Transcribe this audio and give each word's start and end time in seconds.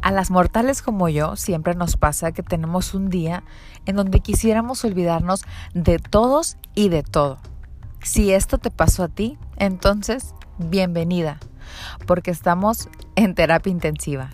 A 0.00 0.12
las 0.12 0.30
mortales 0.30 0.80
como 0.80 1.08
yo 1.08 1.36
siempre 1.36 1.74
nos 1.74 1.96
pasa 1.96 2.32
que 2.32 2.42
tenemos 2.42 2.94
un 2.94 3.10
día 3.10 3.42
en 3.84 3.96
donde 3.96 4.20
quisiéramos 4.20 4.84
olvidarnos 4.84 5.44
de 5.74 5.98
todos 5.98 6.56
y 6.74 6.88
de 6.88 7.02
todo. 7.02 7.38
Si 8.02 8.32
esto 8.32 8.58
te 8.58 8.70
pasó 8.70 9.04
a 9.04 9.08
ti, 9.08 9.38
entonces 9.56 10.34
bienvenida, 10.58 11.38
porque 12.06 12.30
estamos 12.30 12.88
en 13.16 13.34
terapia 13.34 13.72
intensiva. 13.72 14.30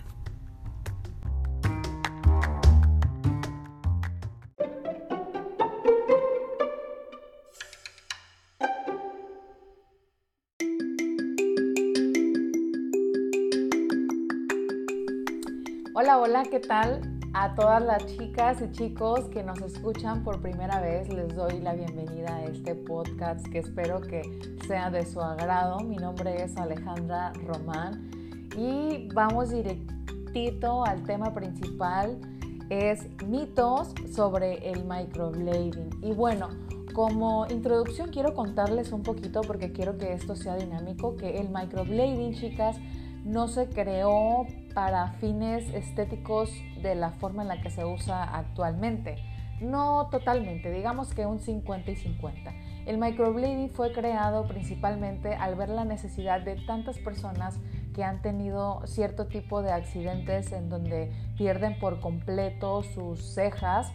¿Qué 16.55 16.61
tal? 16.61 17.01
A 17.33 17.53
todas 17.53 17.83
las 17.83 18.05
chicas 18.05 18.61
y 18.61 18.71
chicos 18.71 19.25
que 19.25 19.43
nos 19.43 19.61
escuchan 19.61 20.23
por 20.23 20.41
primera 20.41 20.79
vez, 20.79 21.09
les 21.09 21.35
doy 21.35 21.59
la 21.59 21.73
bienvenida 21.73 22.33
a 22.33 22.45
este 22.45 22.75
podcast 22.75 23.45
que 23.47 23.59
espero 23.59 23.99
que 23.99 24.21
sea 24.65 24.89
de 24.89 25.05
su 25.05 25.19
agrado. 25.19 25.81
Mi 25.81 25.97
nombre 25.97 26.41
es 26.41 26.55
Alejandra 26.55 27.33
Román 27.45 28.09
y 28.57 29.09
vamos 29.13 29.49
directito 29.49 30.85
al 30.85 31.03
tema 31.03 31.33
principal, 31.33 32.21
es 32.69 33.05
mitos 33.27 33.93
sobre 34.13 34.69
el 34.69 34.85
microblading. 34.85 35.89
Y 36.03 36.13
bueno, 36.13 36.47
como 36.93 37.47
introducción 37.49 38.11
quiero 38.11 38.33
contarles 38.33 38.93
un 38.93 39.03
poquito 39.03 39.41
porque 39.41 39.73
quiero 39.73 39.97
que 39.97 40.13
esto 40.13 40.37
sea 40.37 40.55
dinámico, 40.55 41.17
que 41.17 41.37
el 41.37 41.49
microblading, 41.49 42.33
chicas, 42.33 42.77
no 43.25 43.47
se 43.47 43.67
creó 43.67 44.45
para 44.75 45.13
fines 45.13 45.67
estéticos 45.73 46.51
de 46.81 46.93
la 46.93 47.09
forma 47.09 47.41
en 47.41 47.47
la 47.47 47.59
que 47.59 47.71
se 47.71 47.83
usa 47.83 48.23
actualmente. 48.23 49.17
No 49.59 50.09
totalmente, 50.11 50.71
digamos 50.71 51.13
que 51.13 51.25
un 51.25 51.39
50 51.39 51.89
y 51.89 51.95
50. 51.95 52.53
El 52.85 52.99
microblading 52.99 53.71
fue 53.71 53.91
creado 53.93 54.47
principalmente 54.47 55.33
al 55.33 55.55
ver 55.55 55.69
la 55.69 55.85
necesidad 55.85 56.41
de 56.41 56.55
tantas 56.67 56.99
personas 56.99 57.57
que 57.95 58.03
han 58.03 58.21
tenido 58.21 58.85
cierto 58.85 59.25
tipo 59.25 59.63
de 59.63 59.71
accidentes 59.71 60.51
en 60.51 60.69
donde 60.69 61.11
pierden 61.35 61.79
por 61.79 62.01
completo 62.01 62.83
sus 62.83 63.33
cejas. 63.33 63.91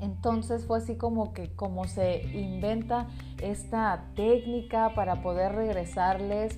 Entonces 0.00 0.64
fue 0.64 0.78
así 0.78 0.96
como 0.96 1.32
que 1.32 1.56
como 1.56 1.88
se 1.88 2.22
inventa 2.38 3.08
esta 3.42 4.04
técnica 4.14 4.94
para 4.94 5.22
poder 5.22 5.56
regresarles 5.56 6.56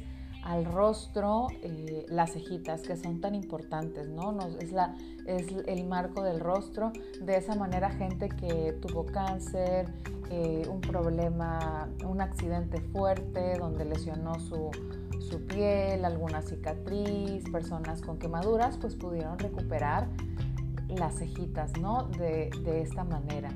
al 0.50 0.64
rostro 0.64 1.46
eh, 1.62 2.04
las 2.08 2.32
cejitas 2.32 2.82
que 2.82 2.96
son 2.96 3.20
tan 3.20 3.36
importantes, 3.36 4.08
¿no? 4.08 4.36
es, 4.58 4.72
la, 4.72 4.96
es 5.24 5.46
el 5.66 5.86
marco 5.86 6.24
del 6.24 6.40
rostro. 6.40 6.92
De 7.20 7.36
esa 7.36 7.54
manera 7.54 7.90
gente 7.90 8.28
que 8.28 8.76
tuvo 8.82 9.06
cáncer, 9.06 9.86
eh, 10.28 10.66
un 10.68 10.80
problema, 10.80 11.88
un 12.04 12.20
accidente 12.20 12.80
fuerte 12.80 13.58
donde 13.58 13.84
lesionó 13.84 14.40
su, 14.40 14.72
su 15.20 15.46
piel, 15.46 16.04
alguna 16.04 16.42
cicatriz, 16.42 17.44
personas 17.52 18.02
con 18.02 18.18
quemaduras, 18.18 18.76
pues 18.76 18.96
pudieron 18.96 19.38
recuperar 19.38 20.08
las 20.88 21.14
cejitas, 21.20 21.78
¿no? 21.80 22.08
De, 22.18 22.50
de 22.64 22.82
esta 22.82 23.04
manera. 23.04 23.50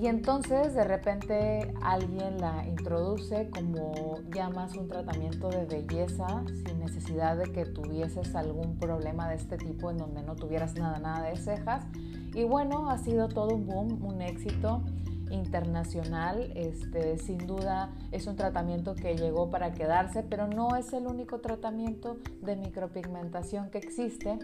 Y 0.00 0.06
entonces 0.06 0.74
de 0.74 0.84
repente 0.84 1.74
alguien 1.82 2.38
la 2.38 2.64
introduce 2.68 3.50
como 3.50 4.20
ya 4.32 4.48
más 4.48 4.76
un 4.76 4.86
tratamiento 4.86 5.48
de 5.48 5.64
belleza 5.64 6.44
sin 6.46 6.78
necesidad 6.78 7.36
de 7.36 7.50
que 7.50 7.64
tuvieses 7.64 8.36
algún 8.36 8.78
problema 8.78 9.28
de 9.28 9.34
este 9.34 9.56
tipo 9.56 9.90
en 9.90 9.96
donde 9.96 10.22
no 10.22 10.36
tuvieras 10.36 10.76
nada, 10.76 11.00
nada 11.00 11.28
de 11.28 11.36
cejas. 11.36 11.84
Y 12.32 12.44
bueno, 12.44 12.88
ha 12.90 12.98
sido 12.98 13.28
todo 13.28 13.56
un 13.56 13.66
boom, 13.66 14.04
un 14.04 14.22
éxito 14.22 14.84
internacional. 15.32 16.52
Este, 16.54 17.18
sin 17.18 17.38
duda 17.38 17.90
es 18.12 18.28
un 18.28 18.36
tratamiento 18.36 18.94
que 18.94 19.16
llegó 19.16 19.50
para 19.50 19.72
quedarse, 19.72 20.22
pero 20.22 20.46
no 20.46 20.76
es 20.76 20.92
el 20.92 21.08
único 21.08 21.40
tratamiento 21.40 22.18
de 22.40 22.54
micropigmentación 22.54 23.70
que 23.70 23.78
existe. 23.78 24.38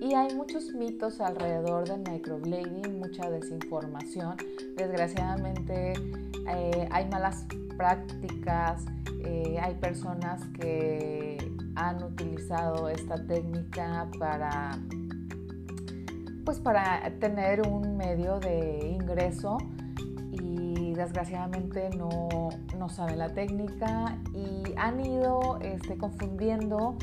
Y 0.00 0.14
hay 0.14 0.34
muchos 0.34 0.72
mitos 0.72 1.20
alrededor 1.20 1.86
del 1.86 2.00
microblading, 2.10 2.98
mucha 2.98 3.28
desinformación. 3.30 4.36
Desgraciadamente 4.76 5.92
eh, 6.48 6.88
hay 6.90 7.08
malas 7.08 7.46
prácticas, 7.76 8.84
eh, 9.24 9.58
hay 9.60 9.74
personas 9.74 10.42
que 10.58 11.36
han 11.76 12.02
utilizado 12.02 12.88
esta 12.88 13.14
técnica 13.26 14.10
para 14.18 14.78
pues 16.44 16.58
para 16.58 17.08
tener 17.20 17.68
un 17.68 17.96
medio 17.98 18.40
de 18.40 18.96
ingreso 18.98 19.58
desgraciadamente 21.00 21.88
no, 21.96 22.50
no 22.78 22.88
saben 22.88 23.18
la 23.18 23.32
técnica 23.32 24.18
y 24.34 24.62
han 24.76 25.00
ido 25.00 25.58
este, 25.62 25.96
confundiendo 25.96 26.96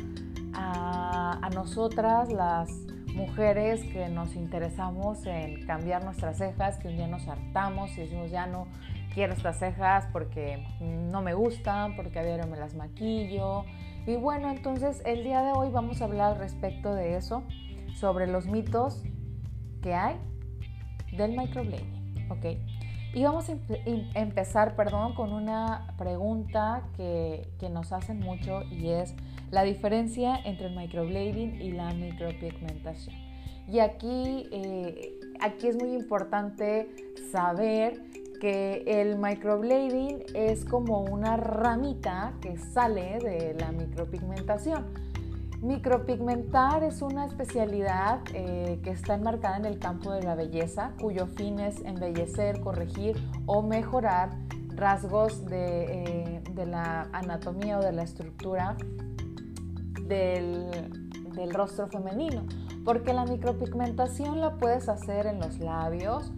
a, 0.57 1.50
nosotras, 1.53 2.31
las 2.31 2.69
mujeres 3.13 3.84
que 3.91 4.09
nos 4.09 4.35
interesamos 4.35 5.25
en 5.25 5.66
cambiar 5.66 6.03
nuestras 6.03 6.38
cejas, 6.38 6.78
que 6.78 6.88
un 6.88 6.97
día 6.97 7.07
nos 7.07 7.28
hartamos 7.28 7.97
y 7.97 8.01
decimos 8.01 8.29
ya 8.29 8.45
no 8.45 8.68
quiero 9.13 9.34
estas 9.34 9.57
cejas 9.59 10.07
porque 10.12 10.63
no 10.79 11.22
me 11.22 11.34
gustan, 11.34 11.95
porque 11.95 12.19
a 12.19 12.23
diario 12.23 12.47
me 12.47 12.57
las 12.57 12.75
maquillo. 12.75 13.66
Y 14.06 14.16
bueno, 14.16 14.50
entonces 14.50 15.01
el 15.06 15.23
día 15.23 15.41
de 15.41 15.51
hoy 15.53 15.69
vamos 15.69 16.01
a 16.01 16.06
hablar 16.06 16.38
respecto 16.38 16.94
de 16.94 17.18
eso, 17.18 17.44
sobre 17.95 18.28
los 18.28 18.45
mitos 18.45 19.03
que 19.81 19.94
hay 19.94 20.18
del 21.12 21.35
microblading, 21.35 22.29
¿ok? 22.29 22.45
Y 23.13 23.24
vamos 23.24 23.50
a 23.50 23.53
empezar, 24.13 24.75
perdón, 24.75 25.16
con 25.16 25.34
una 25.34 25.95
pregunta 25.97 26.84
que, 26.95 27.50
que, 27.59 27.69
nos 27.69 27.91
hacen 27.91 28.19
mucho 28.19 28.62
y 28.69 28.89
es 28.89 29.16
la 29.52 29.63
diferencia 29.63 30.38
entre 30.44 30.68
el 30.68 30.75
microblading 30.75 31.62
y 31.62 31.72
la 31.72 31.94
micropigmentación. 31.94 33.16
Y 33.68 33.80
aquí, 33.80 34.47
eh, 34.52 35.19
aquí 35.41 35.68
es 35.68 35.75
muy 35.75 35.94
importante 35.94 36.90
saber 37.31 38.02
que 38.40 38.84
el 38.86 39.18
microblading 39.18 40.24
es 40.34 40.63
como 40.63 41.02
una 41.02 41.38
ramita 41.38 42.34
que 42.41 42.57
sale 42.57 43.19
de 43.19 43.56
la 43.59 43.72
micropigmentación. 43.72 44.86
Micropigmentar 45.62 46.84
es 46.84 47.02
una 47.02 47.25
especialidad 47.25 48.19
eh, 48.34 48.80
que 48.84 48.91
está 48.91 49.16
enmarcada 49.16 49.57
en 49.57 49.66
el 49.66 49.80
campo 49.80 50.12
de 50.12 50.22
la 50.22 50.36
belleza, 50.36 50.91
cuyo 51.02 51.25
fin 51.25 51.59
es 51.59 51.81
embellecer, 51.81 52.62
corregir 52.62 53.16
o 53.47 53.63
mejorar 53.63 54.30
rasgos 54.75 55.46
de, 55.46 56.03
eh, 56.03 56.66
la 56.68 57.07
anatomía 57.12 57.80
o 57.80 57.81
de 57.81 57.91
la 57.91 58.03
estructura 58.03 58.78
del, 60.07 60.69
rostro 61.51 61.88
femenino. 61.88 62.45
Porque 62.84 63.13
la 63.13 63.25
micropigmentación 63.25 64.41
la 64.41 64.56
puedes 64.56 64.90
hacer 64.90 65.28
en 65.28 65.40
los 65.40 65.59
labios, 65.59 66.31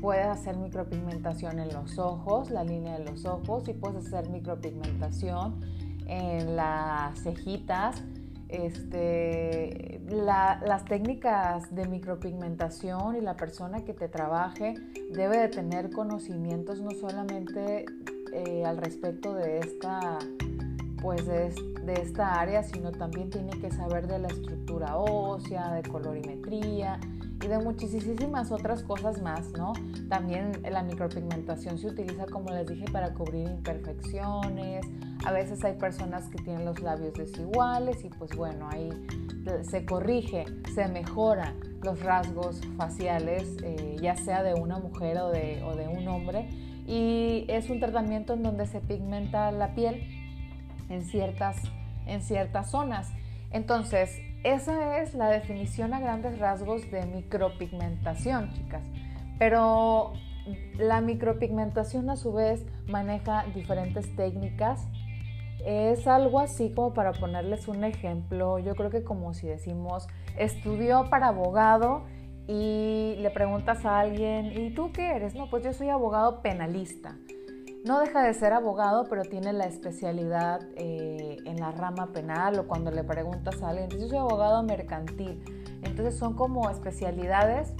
puedes 0.00 0.26
hacer 0.26 0.56
micropigmentación 0.56 1.58
en 1.58 1.72
los 1.72 1.98
ojos, 1.98 2.50
la 2.50 2.62
línea 2.62 2.98
de 2.98 3.04
los 3.04 3.24
ojos, 3.24 3.68
y 3.68 3.72
puedes 3.72 4.06
hacer 4.06 4.30
micropigmentación 4.30 5.60
en 6.06 6.56
las 6.56 7.18
cejitas 7.22 8.02
este, 8.54 10.00
las 10.08 10.84
técnicas 10.84 11.74
de 11.74 11.86
micropigmentación 11.88 13.16
y 13.16 13.20
la 13.20 13.36
persona 13.36 13.84
que 13.84 13.94
te 13.94 14.08
trabaje 14.08 14.74
debe 15.10 15.38
de 15.38 15.48
tener 15.48 15.90
conocimientos 15.90 16.80
no 16.80 16.90
solamente 16.92 17.86
eh, 18.32 18.64
al 18.64 18.76
respecto 18.76 19.34
de 19.34 19.58
esta, 19.58 20.18
pues 21.02 21.26
de, 21.26 21.52
de, 21.84 21.94
esta 21.94 22.40
área, 22.40 22.62
sino 22.62 22.92
también 22.92 23.30
tiene 23.30 23.50
que 23.60 23.70
saber 23.70 24.06
de 24.06 24.18
la 24.18 24.28
estructura 24.28 24.96
ósea, 24.96 25.72
de 25.74 25.82
colorimetría 25.88 26.98
y 27.42 27.46
de 27.46 27.58
muchísimas 27.58 28.50
otras 28.52 28.82
cosas 28.82 29.20
más, 29.20 29.50
¿no? 29.52 29.72
También 30.08 30.52
la 30.70 30.82
micropigmentación 30.82 31.78
se 31.78 31.88
utiliza, 31.88 32.26
como 32.26 32.50
les 32.50 32.66
dije, 32.66 32.84
para 32.90 33.12
cubrir 33.12 33.48
imperfecciones. 33.48 34.86
A 35.26 35.32
veces 35.32 35.62
hay 35.64 35.74
personas 35.74 36.28
que 36.28 36.42
tienen 36.42 36.64
los 36.64 36.80
labios 36.80 37.14
desiguales 37.14 38.04
y 38.04 38.08
pues 38.08 38.34
bueno, 38.36 38.68
ahí 38.70 38.90
se 39.62 39.84
corrige, 39.84 40.46
se 40.74 40.88
mejora 40.88 41.54
los 41.82 42.02
rasgos 42.02 42.60
faciales, 42.76 43.56
eh, 43.62 43.96
ya 44.00 44.16
sea 44.16 44.42
de 44.42 44.54
una 44.54 44.78
mujer 44.78 45.18
o 45.18 45.30
de, 45.30 45.62
o 45.64 45.76
de 45.76 45.88
un 45.88 46.08
hombre. 46.08 46.48
Y 46.86 47.46
es 47.48 47.70
un 47.70 47.80
tratamiento 47.80 48.34
en 48.34 48.42
donde 48.42 48.66
se 48.66 48.80
pigmenta 48.80 49.50
la 49.52 49.74
piel 49.74 50.23
en 50.94 51.04
ciertas, 51.04 51.56
en 52.06 52.22
ciertas 52.22 52.70
zonas. 52.70 53.12
Entonces, 53.50 54.18
esa 54.42 54.98
es 54.98 55.14
la 55.14 55.28
definición 55.28 55.94
a 55.94 56.00
grandes 56.00 56.38
rasgos 56.38 56.90
de 56.90 57.06
micropigmentación, 57.06 58.52
chicas. 58.52 58.86
Pero 59.38 60.12
la 60.78 61.00
micropigmentación 61.00 62.10
a 62.10 62.16
su 62.16 62.32
vez 62.32 62.66
maneja 62.86 63.44
diferentes 63.54 64.14
técnicas 64.14 64.86
Es 65.64 66.06
algo 66.06 66.40
así 66.40 66.72
como 66.74 66.92
para 66.92 67.12
ponerles 67.12 67.68
un 67.68 67.84
ejemplo, 67.84 68.58
yo 68.58 68.74
creo 68.74 68.90
que 68.90 69.02
como 69.02 69.32
si 69.32 69.46
decimos, 69.46 70.06
estudió 70.36 71.08
para 71.08 71.28
abogado 71.28 72.04
y 72.46 73.16
le 73.20 73.30
preguntas 73.30 73.86
a 73.86 73.98
alguien, 73.98 74.52
¿y 74.52 74.74
tú 74.74 74.92
qué 74.92 75.16
eres? 75.16 75.34
No, 75.34 75.48
pues 75.48 75.64
yo 75.64 75.72
soy 75.72 75.88
abogado 75.88 76.42
penalista. 76.42 77.16
No 77.84 78.00
deja 78.00 78.22
de 78.22 78.32
ser 78.32 78.54
abogado, 78.54 79.04
pero 79.10 79.24
tiene 79.24 79.52
la 79.52 79.66
especialidad 79.66 80.66
eh, 80.74 81.36
en 81.44 81.60
la 81.60 81.70
rama 81.70 82.12
penal 82.12 82.58
o 82.58 82.66
cuando 82.66 82.90
le 82.90 83.04
preguntas 83.04 83.62
a 83.62 83.68
alguien, 83.68 83.90
yo 83.90 84.08
soy 84.08 84.16
abogado 84.16 84.62
mercantil. 84.62 85.44
Entonces 85.82 86.16
son 86.16 86.32
como 86.32 86.70
especialidades, 86.70 87.74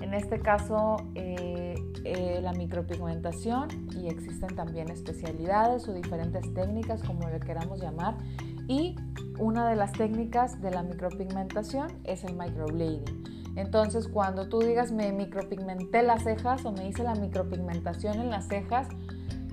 en 0.00 0.14
este 0.14 0.40
caso 0.40 0.96
eh, 1.14 1.76
eh, 2.02 2.40
la 2.42 2.54
micropigmentación 2.54 3.68
y 3.96 4.08
existen 4.08 4.56
también 4.56 4.90
especialidades 4.90 5.88
o 5.88 5.94
diferentes 5.94 6.52
técnicas, 6.52 7.04
como 7.04 7.28
le 7.28 7.38
queramos 7.38 7.80
llamar. 7.80 8.18
Y 8.66 8.96
una 9.38 9.68
de 9.68 9.76
las 9.76 9.92
técnicas 9.92 10.60
de 10.60 10.72
la 10.72 10.82
micropigmentación 10.82 11.86
es 12.02 12.24
el 12.24 12.34
microblading. 12.34 13.36
Entonces, 13.54 14.08
cuando 14.08 14.48
tú 14.48 14.58
digas 14.58 14.90
me 14.90 15.12
micropigmenté 15.12 16.02
las 16.02 16.24
cejas 16.24 16.64
o 16.64 16.72
me 16.72 16.88
hice 16.88 17.04
la 17.04 17.14
micropigmentación 17.14 18.20
en 18.20 18.30
las 18.30 18.48
cejas, 18.48 18.88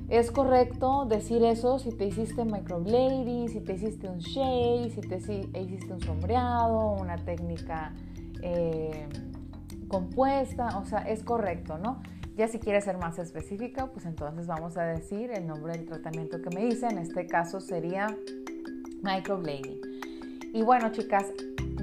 es 0.09 0.31
correcto 0.31 1.05
decir 1.05 1.43
eso 1.43 1.79
si 1.79 1.91
te 1.91 2.05
hiciste 2.05 2.45
microblading, 2.45 3.49
si 3.49 3.61
te 3.61 3.73
hiciste 3.73 4.09
un 4.09 4.19
shade, 4.19 4.91
si 4.91 5.01
te 5.01 5.17
hiciste 5.17 5.93
un 5.93 6.01
sombreado, 6.01 6.91
una 6.91 7.17
técnica 7.17 7.93
eh, 8.41 9.07
compuesta, 9.87 10.77
o 10.77 10.85
sea, 10.85 10.99
es 10.99 11.23
correcto, 11.23 11.77
¿no? 11.77 12.01
Ya 12.35 12.47
si 12.47 12.59
quieres 12.59 12.83
ser 12.83 12.97
más 12.97 13.19
específica, 13.19 13.87
pues 13.87 14.05
entonces 14.05 14.47
vamos 14.47 14.75
a 14.77 14.83
decir 14.83 15.31
el 15.31 15.45
nombre 15.45 15.73
del 15.73 15.85
tratamiento 15.85 16.41
que 16.41 16.49
me 16.55 16.65
hice, 16.65 16.87
en 16.87 16.97
este 16.97 17.27
caso 17.27 17.59
sería 17.59 18.07
microblading. 19.03 19.81
Y 20.53 20.63
bueno, 20.63 20.91
chicas, 20.91 21.31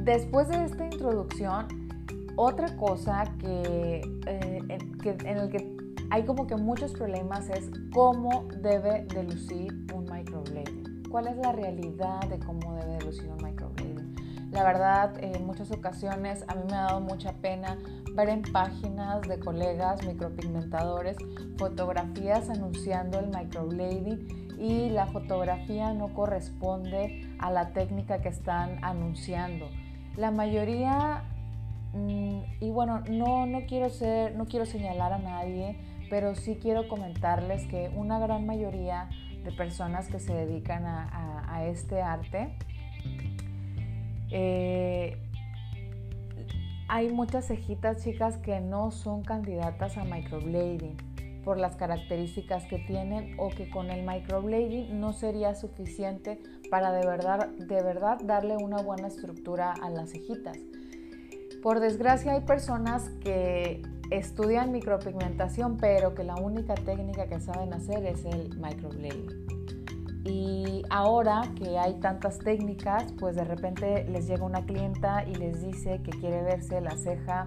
después 0.05 0.49
de 0.49 0.64
esta 0.64 0.84
introducción, 0.84 1.66
otra 2.37 2.76
cosa 2.76 3.25
que, 3.38 4.00
eh, 4.26 4.62
en, 4.69 5.38
el 5.38 5.50
que 5.50 5.80
hay 6.11 6.25
como 6.25 6.47
que 6.47 6.57
muchos 6.57 6.93
problemas 6.93 7.49
es 7.49 7.71
cómo 7.93 8.49
debe 8.61 9.05
de 9.05 9.23
lucir 9.23 9.87
un 9.95 10.05
microblading. 10.11 11.05
¿Cuál 11.09 11.29
es 11.29 11.37
la 11.37 11.53
realidad 11.53 12.21
de 12.29 12.39
cómo 12.41 12.75
debe 12.75 12.99
de 12.99 13.05
lucir 13.05 13.31
un 13.31 13.45
microblading? 13.45 14.51
La 14.51 14.65
verdad, 14.65 15.12
en 15.23 15.47
muchas 15.47 15.71
ocasiones 15.71 16.45
a 16.49 16.57
mí 16.57 16.62
me 16.69 16.77
ha 16.77 16.83
dado 16.83 17.01
mucha 17.01 17.33
pena 17.35 17.79
ver 18.17 18.29
en 18.29 18.43
páginas 18.43 19.23
de 19.23 19.39
colegas 19.39 20.05
micropigmentadores 20.05 21.17
fotografías 21.57 22.51
anunciando 22.51 23.21
el 23.21 23.29
microblading 23.29 24.57
y 24.59 24.91
la 24.91 25.07
fotografía 25.07 25.95
no 25.95 26.12
corresponde 26.12 27.33
a 27.39 27.53
la 27.53 27.73
técnica 27.73 28.21
que 28.21 28.29
están 28.29 28.83
anunciando. 28.83 29.69
La 30.17 30.33
mayoría 30.33 31.25
Mm, 31.93 32.43
y 32.61 32.71
bueno, 32.71 33.03
no, 33.11 33.47
no, 33.47 33.67
quiero 33.67 33.91
ser, 33.91 34.37
no 34.37 34.47
quiero 34.47 34.65
señalar 34.65 35.12
a 35.12 35.19
nadie, 35.19 35.77
pero 36.11 36.35
sí 36.35 36.59
quiero 36.61 36.89
comentarles 36.89 37.65
que 37.67 37.91
una 37.95 38.19
gran 38.19 38.45
mayoría 38.45 39.09
de 39.45 39.53
personas 39.53 40.09
que 40.09 40.19
se 40.19 40.35
dedican 40.35 40.85
a, 40.85 41.65
este 41.65 42.03
arte, 42.03 42.57
eh, 44.31 45.17
hay 46.89 47.11
muchas 47.11 47.47
cejitas 47.47 48.03
chicas 48.03 48.39
que 48.39 48.61
no 48.61 48.91
son 48.91 49.23
candidatas 49.23 49.97
a 49.99 50.05
microblading 50.05 50.97
por 51.45 51.59
las 51.59 51.77
características 51.77 52.65
que 52.67 52.79
tienen 52.79 53.35
o 53.39 53.49
que 53.51 53.71
con 53.71 53.91
el 53.91 54.07
microblading 54.07 54.99
no 55.01 55.12
sería 55.12 55.55
suficiente 55.55 56.41
para 56.71 56.93
de 56.93 57.07
verdad, 57.07 57.49
de 57.49 57.83
verdad 57.83 58.19
darle 58.25 58.57
una 58.57 58.83
buena 58.83 59.09
estructura 59.09 59.73
a 59.73 59.91
las 59.91 60.11
cejitas. 60.11 60.59
Por 61.62 61.81
desgracia 61.81 62.33
hay 62.33 62.41
personas 62.41 63.11
que 63.23 63.83
estudian 64.11 64.73
micropigmentación, 64.73 65.77
pero 65.77 66.15
que 66.15 66.25
la 66.25 66.35
única 66.37 66.75
técnica 66.75 67.27
que 67.27 67.41
saben 67.41 67.73
hacer 67.73 68.05
es 68.05 68.25
el 68.25 68.57
microblading. 68.59 69.51
Y 70.25 70.83
ahora 70.91 71.43
que 71.57 71.79
hay 71.79 71.95
tantas 71.95 72.39
técnicas, 72.39 73.12
pues 73.19 73.37
de 73.37 73.45
repente 73.45 74.05
les 74.05 74.27
llega 74.27 74.45
una 74.45 74.65
clienta 74.67 75.25
y 75.27 75.35
les 75.35 75.62
dice 75.65 76.03
que 76.03 76.11
quiere 76.11 76.43
verse 76.43 76.81
la 76.81 76.97
ceja 76.97 77.47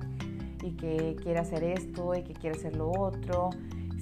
y 0.63 0.71
que 0.71 1.15
quiere 1.21 1.39
hacer 1.39 1.63
esto 1.63 2.15
y 2.15 2.23
que 2.23 2.33
quiere 2.33 2.57
hacer 2.57 2.75
lo 2.75 2.89
otro. 2.91 3.49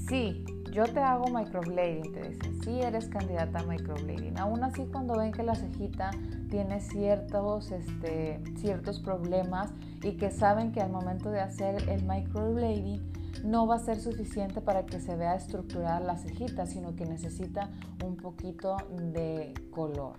Sí, 0.08 0.46
yo 0.72 0.86
te 0.86 1.00
hago 1.00 1.28
microblading, 1.28 2.14
te 2.14 2.30
dicen, 2.30 2.62
sí 2.64 2.82
eres 2.82 3.08
candidata 3.10 3.60
a 3.60 3.64
microblading. 3.64 4.40
Aún 4.40 4.64
así, 4.64 4.86
cuando 4.86 5.18
ven 5.18 5.32
que 5.32 5.44
la 5.44 5.56
cejita 5.56 6.12
tiene 6.50 6.80
ciertos, 6.80 7.72
este, 7.72 8.42
ciertos 8.58 9.00
problemas 9.00 9.72
y 10.02 10.18
que 10.18 10.32
saben 10.32 10.72
que 10.72 10.82
al 10.82 10.92
momento 10.92 11.30
de 11.30 11.42
hacer 11.42 11.90
el 11.90 12.04
microblading 12.04 13.02
no 13.44 13.68
va 13.68 13.76
a 13.76 13.80
ser 13.80 14.00
suficiente 14.00 14.62
para 14.62 14.86
que 14.86 15.00
se 15.00 15.16
vea 15.16 15.36
estructurada 15.36 16.00
la 16.00 16.18
cejita, 16.18 16.66
sino 16.66 16.96
que 16.96 17.06
necesita 17.06 17.70
un 18.04 18.16
poquito 18.18 18.78
de 19.14 19.54
color. 19.72 20.18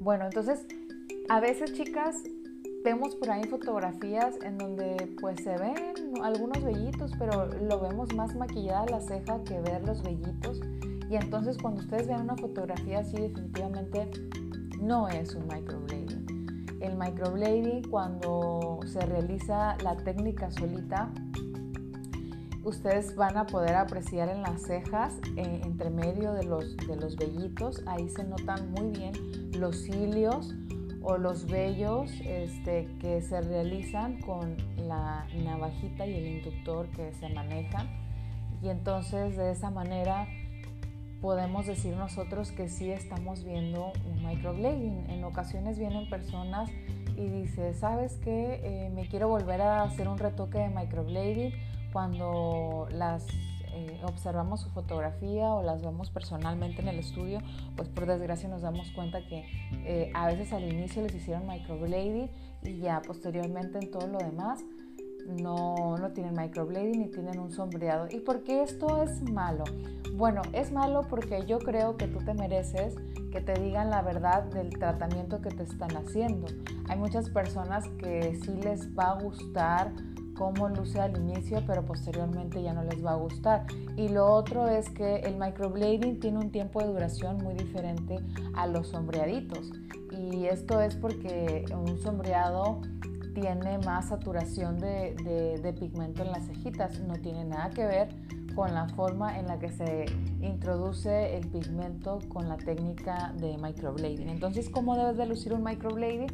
Bueno, 0.00 0.24
entonces, 0.24 0.66
a 1.28 1.40
veces 1.40 1.72
chicas, 1.72 2.16
vemos 2.82 3.14
por 3.14 3.30
ahí 3.30 3.44
fotografías 3.44 4.36
en 4.42 4.58
donde 4.58 5.14
pues 5.20 5.42
se 5.42 5.56
ven 5.56 6.14
algunos 6.22 6.62
vellitos, 6.62 7.12
pero 7.18 7.46
lo 7.46 7.80
vemos 7.80 8.14
más 8.14 8.34
maquillada 8.34 8.86
la 8.86 9.00
ceja 9.00 9.42
que 9.44 9.60
ver 9.60 9.84
los 9.84 10.02
vellitos. 10.02 10.60
Y 11.08 11.16
entonces 11.16 11.58
cuando 11.58 11.80
ustedes 11.80 12.06
ven 12.06 12.20
una 12.20 12.36
fotografía 12.36 13.00
así 13.00 13.16
definitivamente 13.16 14.10
no 14.80 15.08
es 15.08 15.34
un 15.34 15.46
microblading. 15.48 16.78
El 16.80 16.96
microblading 16.96 17.82
cuando 17.90 18.80
se 18.86 19.00
realiza 19.00 19.76
la 19.82 19.96
técnica 19.96 20.50
solita, 20.50 21.12
ustedes 22.64 23.14
van 23.14 23.36
a 23.36 23.46
poder 23.46 23.74
apreciar 23.74 24.30
en 24.30 24.42
las 24.42 24.62
cejas, 24.62 25.18
eh, 25.36 25.60
entre 25.64 25.90
medio 25.90 26.32
de 26.32 26.44
los, 26.44 26.76
de 26.78 26.96
los 26.96 27.16
vellitos, 27.16 27.82
ahí 27.86 28.08
se 28.08 28.24
notan 28.24 28.70
muy 28.72 28.90
bien 28.90 29.12
los 29.58 29.76
cilios 29.82 30.54
o 31.02 31.16
los 31.16 31.46
vellos 31.46 32.10
este, 32.24 32.88
que 33.00 33.22
se 33.22 33.40
realizan 33.40 34.20
con 34.20 34.56
la 34.76 35.26
navajita 35.44 36.06
y 36.06 36.14
el 36.14 36.26
inductor 36.26 36.88
que 36.90 37.12
se 37.14 37.28
manejan. 37.30 37.88
Y 38.62 38.68
entonces 38.68 39.36
de 39.36 39.52
esa 39.52 39.70
manera 39.70 40.26
podemos 41.20 41.66
decir 41.66 41.96
nosotros 41.96 42.52
que 42.52 42.68
sí 42.68 42.90
estamos 42.90 43.44
viendo 43.44 43.92
un 44.06 44.26
microblading. 44.26 45.10
En 45.10 45.24
ocasiones 45.24 45.78
vienen 45.78 46.08
personas 46.08 46.70
y 47.16 47.28
dice, 47.28 47.74
¿sabes 47.74 48.18
qué? 48.22 48.60
Eh, 48.62 48.90
me 48.90 49.06
quiero 49.08 49.28
volver 49.28 49.60
a 49.60 49.82
hacer 49.82 50.08
un 50.08 50.18
retoque 50.18 50.58
de 50.58 50.68
microblading 50.68 51.52
cuando 51.92 52.88
las 52.92 53.26
eh, 53.88 54.00
observamos 54.04 54.60
su 54.60 54.70
fotografía 54.70 55.48
o 55.54 55.62
las 55.62 55.82
vemos 55.82 56.10
personalmente 56.10 56.82
en 56.82 56.88
el 56.88 56.98
estudio, 56.98 57.40
pues 57.76 57.88
por 57.88 58.06
desgracia 58.06 58.48
nos 58.48 58.62
damos 58.62 58.90
cuenta 58.92 59.26
que 59.26 59.44
eh, 59.84 60.10
a 60.14 60.26
veces 60.26 60.52
al 60.52 60.64
inicio 60.64 61.02
les 61.02 61.14
hicieron 61.14 61.46
microblading 61.46 62.30
y 62.62 62.78
ya 62.78 63.00
posteriormente 63.02 63.78
en 63.78 63.90
todo 63.90 64.06
lo 64.06 64.18
demás 64.18 64.62
no, 65.26 65.96
no 65.96 66.10
tienen 66.12 66.34
microblading 66.34 67.00
ni 67.00 67.08
tienen 67.08 67.38
un 67.38 67.50
sombreado. 67.50 68.08
¿Y 68.10 68.20
por 68.20 68.42
qué 68.42 68.62
esto 68.62 69.02
es 69.02 69.22
malo? 69.30 69.64
Bueno, 70.14 70.42
es 70.52 70.72
malo 70.72 71.02
porque 71.08 71.46
yo 71.46 71.58
creo 71.58 71.96
que 71.96 72.06
tú 72.06 72.18
te 72.18 72.34
mereces 72.34 72.94
que 73.32 73.40
te 73.40 73.54
digan 73.54 73.90
la 73.90 74.02
verdad 74.02 74.44
del 74.44 74.70
tratamiento 74.70 75.40
que 75.40 75.50
te 75.50 75.62
están 75.62 75.96
haciendo. 75.96 76.48
Hay 76.88 76.98
muchas 76.98 77.30
personas 77.30 77.88
que 77.98 78.38
sí 78.44 78.52
les 78.62 78.94
va 78.96 79.12
a 79.12 79.22
gustar 79.22 79.92
cómo 80.40 80.70
luce 80.70 80.98
al 80.98 81.14
inicio, 81.18 81.62
pero 81.66 81.84
posteriormente 81.84 82.62
ya 82.62 82.72
no 82.72 82.82
les 82.82 83.04
va 83.04 83.10
a 83.10 83.16
gustar. 83.16 83.66
Y 83.98 84.08
lo 84.08 84.24
otro 84.32 84.68
es 84.68 84.88
que 84.88 85.16
el 85.16 85.36
microblading 85.36 86.18
tiene 86.18 86.38
un 86.38 86.50
tiempo 86.50 86.80
de 86.80 86.86
duración 86.86 87.36
muy 87.44 87.52
diferente 87.52 88.20
a 88.54 88.66
los 88.66 88.88
sombreaditos. 88.88 89.70
Y 90.10 90.46
esto 90.46 90.80
es 90.80 90.96
porque 90.96 91.66
un 91.76 92.00
sombreado 92.00 92.80
tiene 93.34 93.76
más 93.84 94.08
saturación 94.08 94.78
de, 94.78 95.74
pigmento 95.78 96.22
en 96.22 96.32
las 96.32 96.46
cejitas. 96.46 96.98
No 97.00 97.16
tiene 97.16 97.44
nada 97.44 97.68
que 97.68 97.84
ver 97.84 98.08
con 98.54 98.72
la 98.72 98.88
forma 98.88 99.38
en 99.38 99.46
la 99.46 99.58
que 99.58 99.70
se 99.70 100.06
introduce 100.40 101.36
el 101.36 101.48
pigmento 101.48 102.18
con 102.30 102.48
la 102.48 102.56
técnica 102.56 103.34
de 103.36 103.58
microblading. 103.58 104.30
Entonces, 104.30 104.70
¿cómo 104.70 104.96
debes 104.96 105.18
de 105.18 105.26
lucir 105.26 105.52
un 105.52 105.62
microblading? 105.62 106.28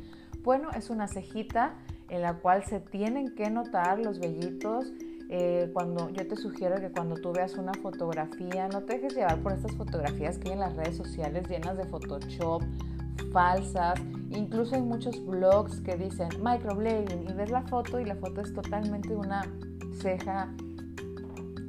Bueno, 0.45 0.71
es 0.71 0.91
una 0.91 1.09
cejita 1.09 1.75
en 2.09 2.23
la 2.23 2.35
cual 2.35 2.65
se 2.65 2.81
tienen 2.81 3.35
que 3.35 3.51
notar 3.51 3.99
los 3.99 4.19
vellitos. 4.19 4.93
Eh, 5.29 5.71
cuando 5.73 6.09
yo 6.11 6.27
te 6.27 6.37
sugiero 6.37 6.77
que 6.77 6.91
cuando 6.93 7.17
tú 7.17 7.33
veas 7.33 7.55
una 7.57 7.75
fotografía, 7.75 8.69
no 8.69 8.83
te 8.83 8.95
dejes 8.95 9.15
llevar 9.15 9.39
por 9.41 9.53
estas 9.53 9.75
fotografías 9.77 10.39
que 10.39 10.49
hay 10.49 10.55
en 10.55 10.61
las 10.61 10.77
redes 10.77 10.97
sociales 10.97 11.49
llenas 11.49 11.77
de 11.77 11.85
Photoshop, 11.85 12.63
falsas. 13.33 13.99
Incluso 14.31 14.77
hay 14.77 14.83
muchos 14.83 15.25
blogs 15.25 15.81
que 15.81 15.97
dicen 15.97 16.29
microblading 16.43 17.29
y 17.29 17.33
ves 17.33 17.51
la 17.51 17.63
foto 17.63 17.99
y 17.99 18.05
la 18.05 18.17
foto 18.17 18.41
es 18.41 18.53
totalmente 18.55 19.15
una 19.15 19.43
ceja, 20.01 20.55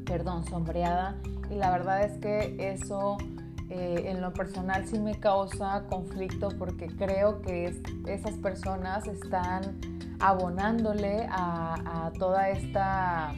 perdón, 0.05 0.45
sombreada. 0.45 1.19
Y 1.49 1.55
la 1.55 1.71
verdad 1.71 2.03
es 2.03 2.17
que 2.19 2.55
eso 2.59 3.17
eh, 3.69 4.03
en 4.05 4.21
lo 4.21 4.33
personal 4.33 4.87
sí 4.87 4.99
me 4.99 5.19
causa 5.19 5.85
conflicto 5.89 6.49
porque 6.57 6.87
creo 6.87 7.41
que 7.41 7.73
esas 8.05 8.37
personas 8.37 9.07
están 9.07 9.96
abonándole 10.19 11.27
a, 11.29 12.11
toda 12.17 12.49
esta 12.49 13.33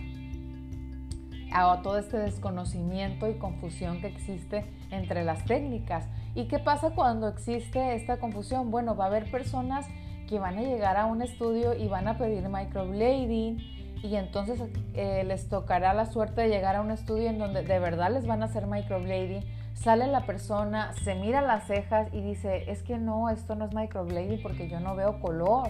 a 1.51 1.81
todo 1.81 1.97
este 1.97 2.17
desconocimiento 2.17 3.27
y 3.27 3.39
confusión 3.39 4.01
que 4.01 4.07
existe 4.07 4.71
entre 4.91 5.23
las 5.23 5.45
técnicas. 5.45 6.07
¿Y 6.35 6.47
qué 6.47 6.59
pasa 6.59 6.91
cuando 6.91 7.27
existe 7.27 7.95
esta 7.95 8.17
confusión? 8.17 8.69
Bueno, 8.69 8.95
va 8.95 9.05
a 9.05 9.07
haber 9.07 9.31
personas 9.31 9.87
que 10.27 10.37
van 10.37 10.59
a 10.59 10.61
llegar 10.61 10.95
a 10.95 11.05
un 11.07 11.23
estudio 11.23 11.73
y 11.73 11.87
van 11.87 12.07
a 12.07 12.19
pedir 12.19 12.47
microblading 12.47 13.57
y 14.03 14.15
entonces 14.15 14.61
eh, 14.93 15.23
les 15.25 15.49
tocará 15.49 15.93
la 15.93 16.05
suerte 16.05 16.41
de 16.41 16.49
llegar 16.49 16.75
a 16.75 16.81
un 16.81 16.91
estudio 16.91 17.29
en 17.29 17.39
donde 17.39 17.63
de 17.63 17.79
verdad 17.79 18.11
les 18.13 18.27
van 18.27 18.43
a 18.43 18.45
hacer 18.45 18.67
microblading 18.67 19.43
sale 19.79 20.07
la 20.07 20.25
persona, 20.25 20.93
se 21.03 21.15
mira 21.15 21.41
las 21.41 21.67
cejas 21.67 22.09
y 22.13 22.21
dice, 22.21 22.69
es 22.69 22.83
que 22.83 22.97
no, 22.97 23.29
esto 23.29 23.55
no 23.55 23.65
es 23.65 23.73
microblading 23.73 24.41
porque 24.41 24.67
yo 24.69 24.79
no 24.79 24.95
veo 24.95 25.21
color. 25.21 25.69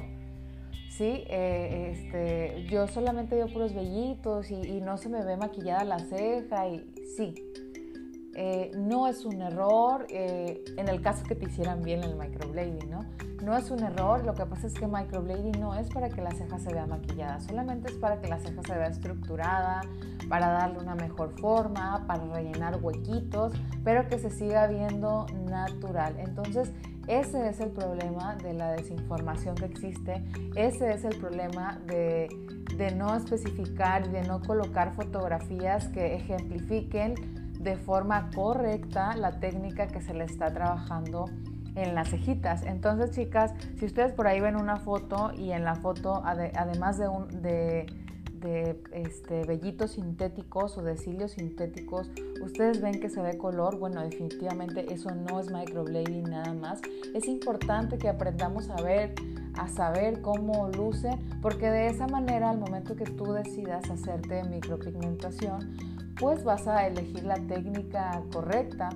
Sí, 0.89 1.23
eh, 1.27 1.93
este, 1.93 2.65
yo 2.67 2.87
solamente 2.87 3.35
veo 3.35 3.47
puros 3.47 3.73
vellitos 3.73 4.49
y, 4.51 4.81
no 4.81 4.97
se 4.97 5.07
me 5.07 5.23
ve 5.23 5.37
maquillada 5.37 5.83
la 5.83 5.99
ceja 5.99 6.67
y 6.67 6.83
sí, 7.15 7.35
eh, 8.35 8.71
no 8.75 9.07
es 9.07 9.23
un 9.23 9.41
error 9.41 10.07
eh, 10.09 10.63
en 10.77 10.89
el 10.89 11.01
caso 11.01 11.23
que 11.23 11.35
te 11.35 11.45
hicieran 11.45 11.83
bien 11.83 12.03
el 12.03 12.15
microblading, 12.15 12.89
¿no? 12.89 13.05
No 13.49 13.57
es 13.57 13.71
un 13.71 13.83
error, 13.83 14.23
lo 14.23 14.35
que 14.35 14.45
pasa 14.45 14.67
es 14.67 14.75
que 14.75 14.85
microblading 14.85 15.59
no 15.59 15.73
es 15.73 15.89
para 15.89 16.07
que 16.09 16.21
la 16.21 16.29
ceja 16.29 16.59
se 16.59 16.71
vea 16.71 16.85
maquillada, 16.85 17.39
solamente 17.39 17.89
es 17.91 17.97
para 17.97 18.21
que 18.21 18.27
la 18.27 18.37
ceja 18.37 18.61
se 18.61 18.77
vea 18.77 18.89
estructurada, 18.89 19.81
para 20.29 20.49
darle 20.49 20.77
una 20.77 20.93
mejor 20.93 21.33
forma, 21.41 22.05
para 22.05 22.25
rellenar 22.25 22.77
huequitos, 22.79 23.53
pero 23.83 24.07
que 24.07 24.19
se 24.19 24.29
siga 24.29 24.67
viendo 24.67 25.25
natural. 25.49 26.19
Entonces, 26.19 26.71
ese 27.07 27.49
es 27.49 27.59
el 27.59 27.71
problema 27.71 28.35
de 28.35 28.53
la 28.53 28.73
desinformación 28.73 29.55
que 29.55 29.65
existe, 29.65 30.23
ese 30.55 30.93
es 30.93 31.03
el 31.03 31.17
problema 31.17 31.79
de, 31.87 32.29
de 32.77 32.91
no 32.91 33.15
especificar 33.15 34.05
y 34.05 34.09
de 34.09 34.21
no 34.27 34.41
colocar 34.41 34.93
fotografías 34.93 35.87
que 35.87 36.13
ejemplifiquen 36.13 37.15
de 37.59 37.77
forma 37.77 38.29
correcta 38.29 39.15
la 39.15 39.39
técnica 39.39 39.87
que 39.87 40.01
se 40.01 40.13
le 40.13 40.25
está 40.25 40.53
trabajando 40.53 41.25
en 41.75 41.95
las 41.95 42.09
cejitas. 42.09 42.63
Entonces, 42.63 43.11
chicas, 43.11 43.53
si 43.77 43.85
ustedes 43.85 44.13
por 44.13 44.27
ahí 44.27 44.39
ven 44.39 44.55
una 44.55 44.77
foto 44.77 45.31
y 45.37 45.51
en 45.51 45.63
la 45.63 45.75
foto, 45.75 46.21
además 46.23 46.97
de, 46.97 47.07
un, 47.07 47.27
de, 47.41 47.85
este, 48.91 49.43
vellitos 49.45 49.91
sintéticos 49.91 50.77
o 50.77 50.81
de 50.81 50.97
cilios 50.97 51.31
sintéticos, 51.31 52.09
ustedes 52.41 52.81
ven 52.81 52.99
que 52.99 53.09
se 53.09 53.21
ve 53.21 53.37
color, 53.37 53.77
bueno, 53.77 54.01
definitivamente 54.01 54.93
eso 54.93 55.09
no 55.13 55.39
es 55.39 55.51
microblading 55.51 56.23
nada 56.23 56.53
más. 56.53 56.81
Es 57.13 57.27
importante 57.27 57.97
que 57.97 58.09
aprendamos 58.09 58.69
a 58.69 58.81
ver, 58.81 59.13
a 59.55 59.67
saber 59.67 60.21
cómo 60.21 60.69
luce, 60.69 61.11
porque 61.41 61.69
de 61.69 61.87
esa 61.87 62.07
manera, 62.07 62.49
al 62.49 62.59
momento 62.59 62.95
que 62.95 63.05
tú 63.05 63.33
decidas 63.33 63.89
hacerte 63.89 64.43
micropigmentación, 64.45 65.77
pues 66.19 66.43
vas 66.43 66.67
a 66.67 66.85
elegir 66.85 67.23
la 67.23 67.35
técnica 67.35 68.21
correcta. 68.31 68.89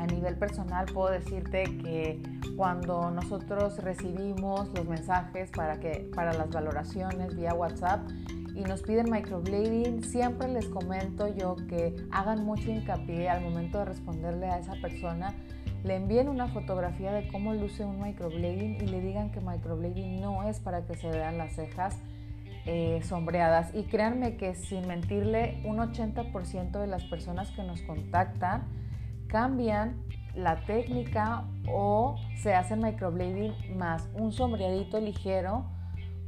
A 0.00 0.06
nivel 0.06 0.34
personal 0.36 0.86
puedo 0.86 1.10
decirte 1.10 1.64
que 1.64 2.22
cuando 2.56 3.10
nosotros 3.10 3.76
recibimos 3.84 4.70
los 4.74 4.88
mensajes 4.88 5.50
para, 5.50 5.78
que, 5.78 6.10
para 6.14 6.32
las 6.32 6.48
valoraciones 6.48 7.36
vía 7.36 7.52
WhatsApp 7.52 8.08
y 8.54 8.62
nos 8.62 8.80
piden 8.80 9.10
microblading, 9.10 10.02
siempre 10.02 10.48
les 10.48 10.64
comento 10.68 11.28
yo 11.28 11.54
que 11.68 11.94
hagan 12.12 12.46
mucho 12.46 12.70
hincapié 12.70 13.28
al 13.28 13.42
momento 13.42 13.80
de 13.80 13.84
responderle 13.84 14.46
a 14.46 14.58
esa 14.58 14.72
persona, 14.80 15.34
le 15.84 15.96
envíen 15.96 16.30
una 16.30 16.48
fotografía 16.48 17.12
de 17.12 17.28
cómo 17.28 17.52
luce 17.52 17.84
un 17.84 18.00
microblading 18.00 18.76
y 18.80 18.86
le 18.86 19.02
digan 19.02 19.30
que 19.30 19.42
microblading 19.42 20.18
no 20.18 20.48
es 20.48 20.60
para 20.60 20.86
que 20.86 20.94
se 20.94 21.10
vean 21.10 21.36
las 21.36 21.56
cejas 21.56 21.98
eh, 22.64 23.00
sombreadas. 23.02 23.74
Y 23.74 23.82
créanme 23.82 24.38
que 24.38 24.54
sin 24.54 24.88
mentirle, 24.88 25.60
un 25.66 25.76
80% 25.76 26.80
de 26.80 26.86
las 26.86 27.04
personas 27.04 27.50
que 27.50 27.62
nos 27.64 27.82
contactan 27.82 28.79
cambian 29.30 30.02
la 30.34 30.64
técnica 30.64 31.44
o 31.68 32.16
se 32.36 32.54
hacen 32.54 32.80
microblading 32.80 33.54
más 33.76 34.08
un 34.14 34.32
sombreadito 34.32 35.00
ligero 35.00 35.64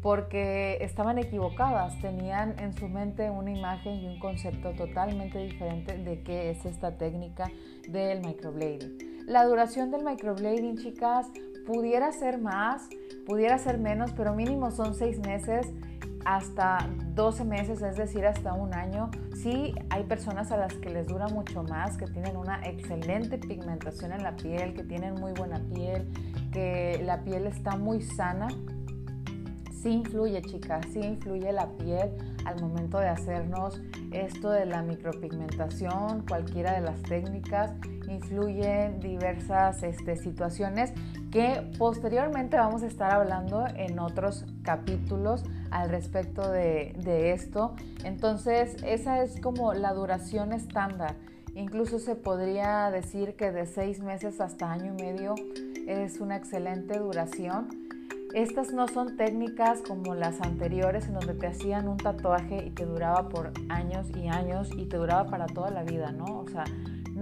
porque 0.03 0.79
estaban 0.81 1.19
equivocadas, 1.19 1.97
tenían 2.01 2.59
en 2.59 2.73
su 2.73 2.89
mente 2.89 3.31
una 3.31 3.53
imagen 3.53 4.01
y 4.01 4.07
un 4.07 4.19
concepto 4.19 4.73
totalmente 4.73 5.39
diferente 5.39 5.97
de 5.97 6.23
qué 6.25 6.51
es 6.51 6.65
esta 6.65 6.99
técnica 6.99 7.49
del 7.89 8.21
microblading. 8.21 8.99
La 9.27 9.45
duración 9.45 9.93
del 9.93 10.03
microblading, 10.03 10.77
chicas, 10.79 11.29
pudiera 11.65 12.11
ser 12.11 12.39
más, 12.39 12.89
pudiera 13.27 13.59
ser 13.59 13.79
menos, 13.79 14.13
pero 14.13 14.35
mínimo 14.35 14.73
son 14.73 14.97
seis 14.97 15.21
meses 15.21 15.69
hasta 16.25 16.89
12 17.15 17.45
meses, 17.45 17.83
es 17.83 17.97
decir, 17.97 18.27
hasta 18.27 18.55
un 18.55 18.75
año. 18.75 19.11
Sí, 19.35 19.75
hay 19.91 20.05
personas 20.05 20.53
a 20.53 20.57
las 20.57 20.75
que 20.75 20.91
les 20.91 21.07
dura 21.07 21.29
mucho 21.29 21.63
más, 21.63 21.97
que 21.97 22.07
tienen 22.07 22.37
una 22.37 22.61
excelente 22.67 23.39
pigmentación 23.39 24.13
en 24.13 24.23
la 24.23 24.37
piel, 24.37 24.75
que 24.75 24.85
tienen 24.85 25.15
muy 25.15 25.33
buena 25.33 25.61
piel, 25.75 26.09
que 26.53 27.01
la 27.05 27.23
piel 27.25 27.47
está 27.47 27.77
muy 27.77 28.03
sana. 28.03 28.49
Sí 29.83 29.91
influye, 29.91 30.41
chicas, 30.43 30.87
sí 30.93 31.01
influye 31.01 31.53
la 31.53 31.69
piel 31.77 32.11
al 32.45 32.61
momento 32.61 32.99
de 32.99 33.09
hacernos 33.09 33.81
esto 34.13 34.51
de 34.51 34.67
la 34.67 34.83
micropigmentación, 34.83 36.25
cualquiera 36.27 36.75
de 36.75 36.83
las 36.83 37.03
técnicas, 37.03 37.73
influyen 38.09 39.01
diversas 39.01 39.83
este, 39.83 40.17
situaciones 40.17 40.93
que 41.33 41.67
posteriormente 41.79 42.59
vamos 42.59 42.83
a 42.83 42.87
estar 42.87 43.11
hablando 43.11 43.65
en 43.75 43.99
otros 43.99 44.45
capítulos 44.63 45.43
al 45.71 45.89
respecto 45.89 46.49
de, 46.51 47.33
esto. 47.33 47.75
Entonces, 48.05 48.77
esa 48.85 49.23
es 49.23 49.41
como 49.41 49.73
la 49.73 49.95
duración 49.95 50.53
estándar. 50.53 51.17
Incluso 51.55 51.99
se 51.99 52.17
podría 52.17 52.91
decir 52.91 53.35
que 53.35 53.51
de 53.51 53.67
seis 53.67 54.01
meses 54.01 54.41
hasta 54.41 54.71
año 54.71 54.95
y 54.99 55.03
medio 55.03 55.35
es 55.87 56.21
una 56.21 56.37
excelente 56.37 56.99
duración. 56.99 57.69
Estas 58.35 58.73
no 58.73 58.87
son 58.89 59.17
técnicas 59.17 59.81
como 59.81 60.15
las 60.15 60.41
anteriores 60.43 61.07
en 61.07 61.15
donde 61.15 61.35
te 61.35 61.47
hacían 61.47 61.89
un 61.89 61.97
tatuaje 61.97 62.65
y 62.67 62.71
te 62.71 62.85
duraba 62.85 63.29
por 63.29 63.53
años 63.71 64.07
y 64.17 64.29
años 64.29 64.69
y 64.77 64.85
te 64.87 64.99
duraba 64.99 65.31
para 65.31 65.47
toda 65.47 65.71
la 65.71 65.83
vida, 65.83 66.13
¿no? 66.13 66.41
O 66.41 66.49
sea, 66.49 66.65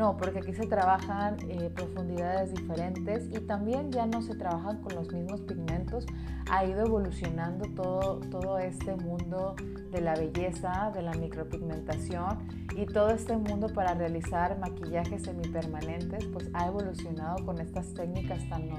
no, 0.01 0.17
porque 0.17 0.39
aquí 0.39 0.55
se 0.55 0.67
trabajan 0.67 1.37
eh, 1.51 1.71
profundidades 1.75 2.55
diferentes 2.55 3.29
y 3.31 3.39
también 3.41 3.93
ya 3.93 4.07
no 4.07 4.23
se 4.23 4.35
trabajan 4.35 4.81
con 4.81 4.95
los 4.95 5.13
mismos 5.13 5.43
pigmentos. 5.43 6.07
Ha 6.51 6.65
ido 6.65 6.87
evolucionando 6.87 7.67
todo, 7.75 8.19
todo 8.31 8.59
este 8.59 8.97
mundo 8.97 9.57
de 9.91 10.01
la 10.01 10.15
belleza, 10.15 10.91
de 10.95 11.03
la 11.03 11.13
micropigmentación 11.13 12.39
y 12.75 12.87
todo 12.87 13.11
este 13.11 13.37
mundo 13.37 13.67
para 13.75 13.93
realizar 13.93 14.59
maquillajes 14.59 15.25
semipermanentes, 15.25 16.25
pues 16.33 16.49
ha 16.55 16.67
evolucionado 16.67 17.45
con 17.45 17.61
estas 17.61 17.93
técnicas 17.93 18.49
tan 18.49 18.71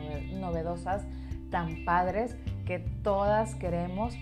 novedosas, 0.42 1.06
tan 1.52 1.86
padres 1.86 2.36
que 2.66 2.80
todas 2.80 3.54
queremos. 3.54 4.16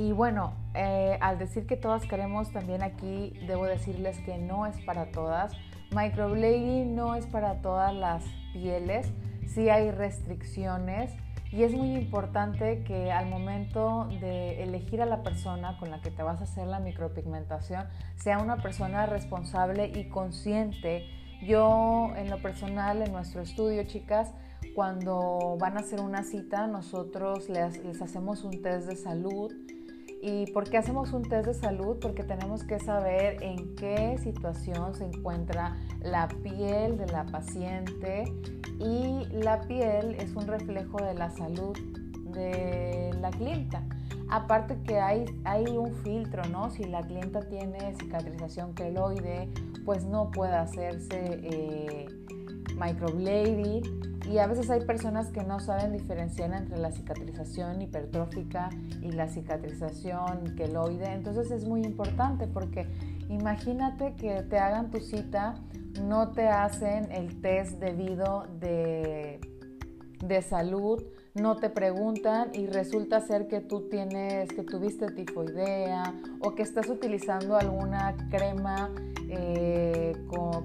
Y 0.00 0.12
bueno, 0.12 0.54
eh, 0.72 1.18
al 1.20 1.38
decir 1.38 1.66
que 1.66 1.76
todas 1.76 2.06
queremos, 2.06 2.50
también 2.52 2.82
aquí 2.82 3.34
debo 3.46 3.66
decirles 3.66 4.18
que 4.20 4.38
no 4.38 4.64
es 4.64 4.80
para 4.86 5.10
todas. 5.10 5.52
Microblading 5.90 6.96
no 6.96 7.16
es 7.16 7.26
para 7.26 7.60
todas 7.60 7.94
las 7.94 8.24
pieles, 8.54 9.12
sí 9.46 9.68
hay 9.68 9.90
restricciones 9.90 11.12
y 11.52 11.64
es 11.64 11.74
muy 11.74 11.96
importante 11.96 12.82
que 12.84 13.12
al 13.12 13.28
momento 13.28 14.08
de 14.22 14.62
elegir 14.62 15.02
a 15.02 15.06
la 15.06 15.22
persona 15.22 15.76
con 15.78 15.90
la 15.90 16.00
que 16.00 16.10
te 16.10 16.22
vas 16.22 16.40
a 16.40 16.44
hacer 16.44 16.66
la 16.66 16.80
micropigmentación 16.80 17.86
sea 18.16 18.38
una 18.38 18.56
persona 18.56 19.04
responsable 19.04 19.92
y 19.94 20.08
consciente. 20.08 21.04
Yo 21.42 22.12
en 22.16 22.30
lo 22.30 22.40
personal, 22.40 23.02
en 23.02 23.12
nuestro 23.12 23.42
estudio, 23.42 23.84
chicas, 23.84 24.32
cuando 24.74 25.58
van 25.58 25.76
a 25.76 25.80
hacer 25.80 26.00
una 26.00 26.22
cita, 26.22 26.66
nosotros 26.68 27.50
les, 27.50 27.84
les 27.84 28.00
hacemos 28.00 28.44
un 28.44 28.62
test 28.62 28.88
de 28.88 28.96
salud 28.96 29.52
¿Y 30.22 30.50
por 30.52 30.68
qué 30.68 30.76
hacemos 30.76 31.12
un 31.12 31.22
test 31.22 31.46
de 31.46 31.54
salud? 31.54 31.96
Porque 31.98 32.22
tenemos 32.24 32.62
que 32.64 32.78
saber 32.78 33.42
en 33.42 33.74
qué 33.74 34.18
situación 34.18 34.94
se 34.94 35.06
encuentra 35.06 35.76
la 36.02 36.28
piel 36.28 36.98
de 36.98 37.06
la 37.06 37.24
paciente 37.24 38.24
y 38.78 39.24
la 39.32 39.62
piel 39.62 40.16
es 40.16 40.34
un 40.36 40.46
reflejo 40.46 40.98
de 40.98 41.14
la 41.14 41.30
salud 41.30 41.74
de 42.34 43.14
la 43.18 43.30
clienta. 43.30 43.82
Aparte 44.28 44.78
que 44.86 45.00
hay, 45.00 45.24
hay 45.44 45.64
un 45.76 45.94
filtro, 46.04 46.44
¿no? 46.50 46.70
Si 46.70 46.84
la 46.84 47.00
clienta 47.02 47.40
tiene 47.40 47.94
cicatrización 47.98 48.74
queloide, 48.74 49.48
pues 49.86 50.04
no 50.04 50.30
puede 50.30 50.54
hacerse 50.54 51.40
eh, 51.42 52.06
microblading 52.80 53.82
y 54.28 54.38
a 54.38 54.46
veces 54.46 54.70
hay 54.70 54.84
personas 54.84 55.28
que 55.28 55.44
no 55.44 55.60
saben 55.60 55.92
diferenciar 55.92 56.52
entre 56.54 56.78
la 56.78 56.90
cicatrización 56.90 57.82
hipertrófica 57.82 58.70
y 59.02 59.12
la 59.12 59.28
cicatrización 59.28 60.56
queloide. 60.56 61.12
Entonces 61.12 61.50
es 61.50 61.64
muy 61.64 61.82
importante 61.82 62.46
porque 62.46 62.86
imagínate 63.28 64.14
que 64.16 64.42
te 64.42 64.58
hagan 64.58 64.90
tu 64.90 64.98
cita 64.98 65.54
no 66.00 66.32
te 66.32 66.48
hacen 66.48 67.10
el 67.10 67.40
test 67.40 67.78
debido 67.78 68.46
de, 68.60 69.40
de 70.24 70.42
salud, 70.42 71.02
no 71.34 71.56
te 71.56 71.70
preguntan 71.70 72.50
y 72.54 72.66
resulta 72.66 73.20
ser 73.20 73.46
que 73.46 73.60
tú 73.60 73.88
tienes, 73.88 74.48
que 74.50 74.62
tuviste 74.62 75.10
tifoidea 75.10 76.14
o 76.40 76.54
que 76.54 76.62
estás 76.62 76.88
utilizando 76.88 77.56
alguna 77.56 78.16
crema 78.30 78.90
eh, 79.28 80.12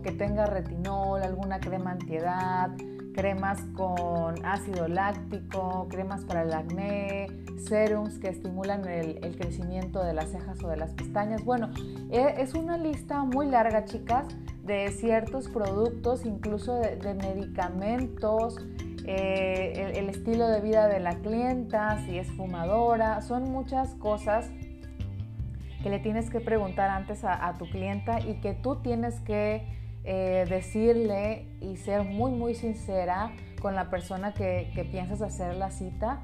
que 0.04 0.12
tenga 0.12 0.46
retinol, 0.46 1.22
alguna 1.22 1.60
crema 1.60 1.92
antiedad, 1.92 2.72
cremas 3.14 3.62
con 3.76 4.46
ácido 4.46 4.88
láctico, 4.88 5.88
cremas 5.90 6.26
para 6.26 6.44
el 6.44 6.54
acné, 6.54 7.28
serums 7.58 8.20
que 8.20 8.28
estimulan 8.28 8.88
el, 8.88 9.20
crecimiento 9.38 10.04
de 10.04 10.14
las 10.14 10.32
cejas 10.32 10.62
o 10.64 10.68
de 10.68 10.78
las 10.78 10.94
pestañas. 10.94 11.44
Bueno, 11.46 11.70
e, 12.12 12.36
es 12.38 12.54
una 12.54 12.78
lista 12.78 13.24
muy 13.24 13.48
larga, 13.48 13.86
chicas, 13.86 14.28
de 14.64 14.92
ciertos 14.92 15.48
productos, 15.48 16.26
incluso 16.26 16.76
de, 16.76 17.14
medicamentos, 17.14 18.58
eh, 19.08 19.94
el, 19.96 20.10
estilo 20.10 20.48
de 20.48 20.62
vida 20.62 20.88
de 20.88 21.00
la 21.00 21.16
clienta, 21.16 22.04
si 22.06 22.18
es 22.18 22.32
fumadora, 22.32 23.22
son 23.22 23.52
muchas 23.52 23.94
cosas 23.96 24.50
que 25.84 25.90
le 25.90 26.00
tienes 26.00 26.32
que 26.32 26.40
preguntar 26.40 26.90
antes 26.90 27.24
a, 27.24 27.54
tu 27.60 27.66
clienta 27.70 28.20
y 28.20 28.42
que 28.42 28.54
tú 28.54 28.78
tienes 28.78 29.20
que 29.20 29.68
eh, 30.04 30.46
decirle 30.50 31.48
y 31.62 31.78
ser 31.78 32.04
muy 32.04 32.32
muy 32.32 32.56
sincera 32.56 33.32
con 33.62 33.76
la 33.76 33.90
persona 33.92 34.34
que, 34.34 34.72
que 34.74 34.84
piensas 34.84 35.22
hacer 35.22 35.56
la 35.56 35.70
cita 35.70 36.22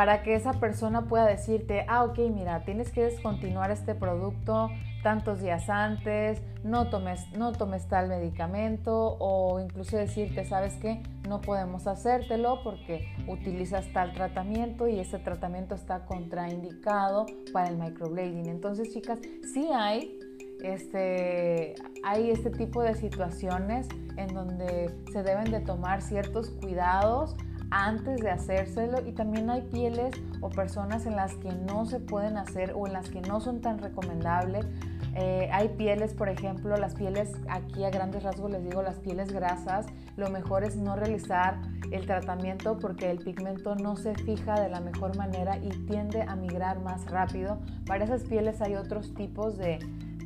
para 0.00 0.22
que 0.22 0.34
esa 0.34 0.54
persona 0.54 1.02
pueda 1.08 1.26
decirte, 1.26 1.84
ah, 1.86 2.04
ok, 2.04 2.20
mira, 2.34 2.64
tienes 2.64 2.90
que 2.90 3.02
descontinuar 3.02 3.70
este 3.70 3.94
producto 3.94 4.70
tantos 5.02 5.42
días 5.42 5.68
antes, 5.68 6.40
no 6.64 6.88
tomes, 6.88 7.30
no 7.36 7.52
tomes 7.52 7.86
tal 7.86 8.08
medicamento 8.08 9.18
o 9.18 9.60
incluso 9.60 9.98
decirte, 9.98 10.46
sabes 10.46 10.72
qué, 10.80 11.02
no 11.28 11.42
podemos 11.42 11.86
hacértelo 11.86 12.62
porque 12.64 13.14
utilizas 13.28 13.92
tal 13.92 14.14
tratamiento 14.14 14.88
y 14.88 15.00
ese 15.00 15.18
tratamiento 15.18 15.74
está 15.74 16.06
contraindicado 16.06 17.26
para 17.52 17.68
el 17.68 17.76
microblading. 17.76 18.46
Entonces, 18.46 18.94
chicas, 18.94 19.18
sí 19.52 19.68
hay 19.70 20.18
este, 20.62 21.74
hay 22.04 22.30
este 22.30 22.48
tipo 22.48 22.82
de 22.82 22.94
situaciones 22.94 23.86
en 24.16 24.28
donde 24.28 24.94
se 25.12 25.22
deben 25.22 25.50
de 25.50 25.60
tomar 25.60 26.00
ciertos 26.00 26.48
cuidados 26.48 27.36
antes 27.70 28.20
de 28.20 28.30
hacérselo 28.30 29.06
y 29.06 29.12
también 29.12 29.48
hay 29.50 29.62
pieles 29.62 30.14
o 30.40 30.50
personas 30.50 31.06
en 31.06 31.16
las 31.16 31.34
que 31.36 31.52
no 31.52 31.86
se 31.86 32.00
pueden 32.00 32.36
hacer 32.36 32.72
o 32.74 32.86
en 32.86 32.92
las 32.92 33.08
que 33.08 33.20
no 33.20 33.40
son 33.40 33.60
tan 33.60 33.78
recomendables. 33.78 34.66
Eh, 35.14 35.48
hay 35.52 35.68
pieles, 35.70 36.14
por 36.14 36.28
ejemplo, 36.28 36.76
las 36.76 36.94
pieles, 36.94 37.32
aquí 37.48 37.84
a 37.84 37.90
grandes 37.90 38.22
rasgos 38.22 38.50
les 38.50 38.62
digo, 38.64 38.82
las 38.82 38.96
pieles 39.00 39.32
grasas, 39.32 39.86
lo 40.16 40.30
mejor 40.30 40.62
es 40.62 40.76
no 40.76 40.94
realizar 40.94 41.60
el 41.90 42.06
tratamiento 42.06 42.78
porque 42.78 43.10
el 43.10 43.18
pigmento 43.18 43.74
no 43.74 43.96
se 43.96 44.14
fija 44.14 44.60
de 44.60 44.68
la 44.68 44.80
mejor 44.80 45.16
manera 45.16 45.58
y 45.58 45.70
tiende 45.86 46.22
a 46.22 46.36
migrar 46.36 46.80
más 46.80 47.10
rápido. 47.10 47.58
Para 47.86 48.04
esas 48.04 48.22
pieles 48.22 48.60
hay 48.60 48.76
otros 48.76 49.14
tipos 49.14 49.58
de, 49.58 49.78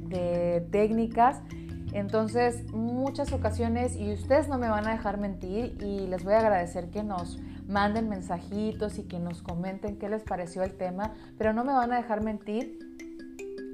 de 0.09 0.67
técnicas 0.71 1.41
entonces, 1.95 2.73
muchas 2.73 3.33
ocasiones, 3.33 3.95
y 3.95 4.13
ustedes 4.13 4.49
no 4.49 4.59
me 4.59 4.69
van 4.69 4.89
a 4.89 4.91
dejar 4.91 5.19
mentir, 5.19 5.79
y 5.81 6.09
les 6.09 6.25
voy 6.25 6.35
a 6.35 6.41
agradecer 6.41 6.91
que 6.91 7.05
nos 7.05 7.39
manden 7.69 8.09
mensajitos 8.09 8.99
y 8.99 9.05
que 9.05 9.21
nos 9.21 9.43
comenten 9.43 9.97
qué 9.97 10.09
les 10.09 10.25
pareció 10.25 10.65
el 10.65 10.73
tema, 10.73 11.13
pero 11.39 11.53
no 11.53 11.63
me 11.63 11.73
van 11.73 11.93
a 11.93 11.97
dejar 11.97 12.25
mentir. 12.25 12.81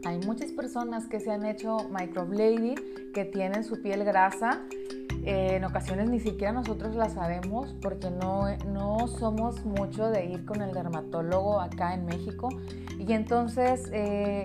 Hay 0.05 0.19
muchas 0.19 0.53
personas 0.53 1.07
que 1.07 1.19
se 1.19 1.31
han 1.31 1.47
hecho 1.47 1.79
microblading, 1.89 2.75
que 3.15 3.25
tienen 3.25 3.65
su 3.65 3.81
piel 3.81 4.05
grasa. 4.05 4.61
Eh, 5.25 5.57
en 5.57 5.65
ocasiones 5.65 6.11
ni 6.11 6.21
siquiera 6.21 6.53
nosotros 6.53 6.97
la 6.97 7.09
sabemos 7.09 7.75
porque 7.81 8.11
no, 8.11 8.55
no 8.67 9.09
somos 9.09 9.65
mucho 9.65 10.11
de 10.11 10.27
ir 10.27 10.45
con 10.45 10.61
el 10.61 10.73
dermatólogo 10.75 11.59
acá 11.59 11.95
en 11.95 12.05
México. 12.05 12.51
Y 12.99 13.15
entonces... 13.15 13.89
Eh, 13.95 14.43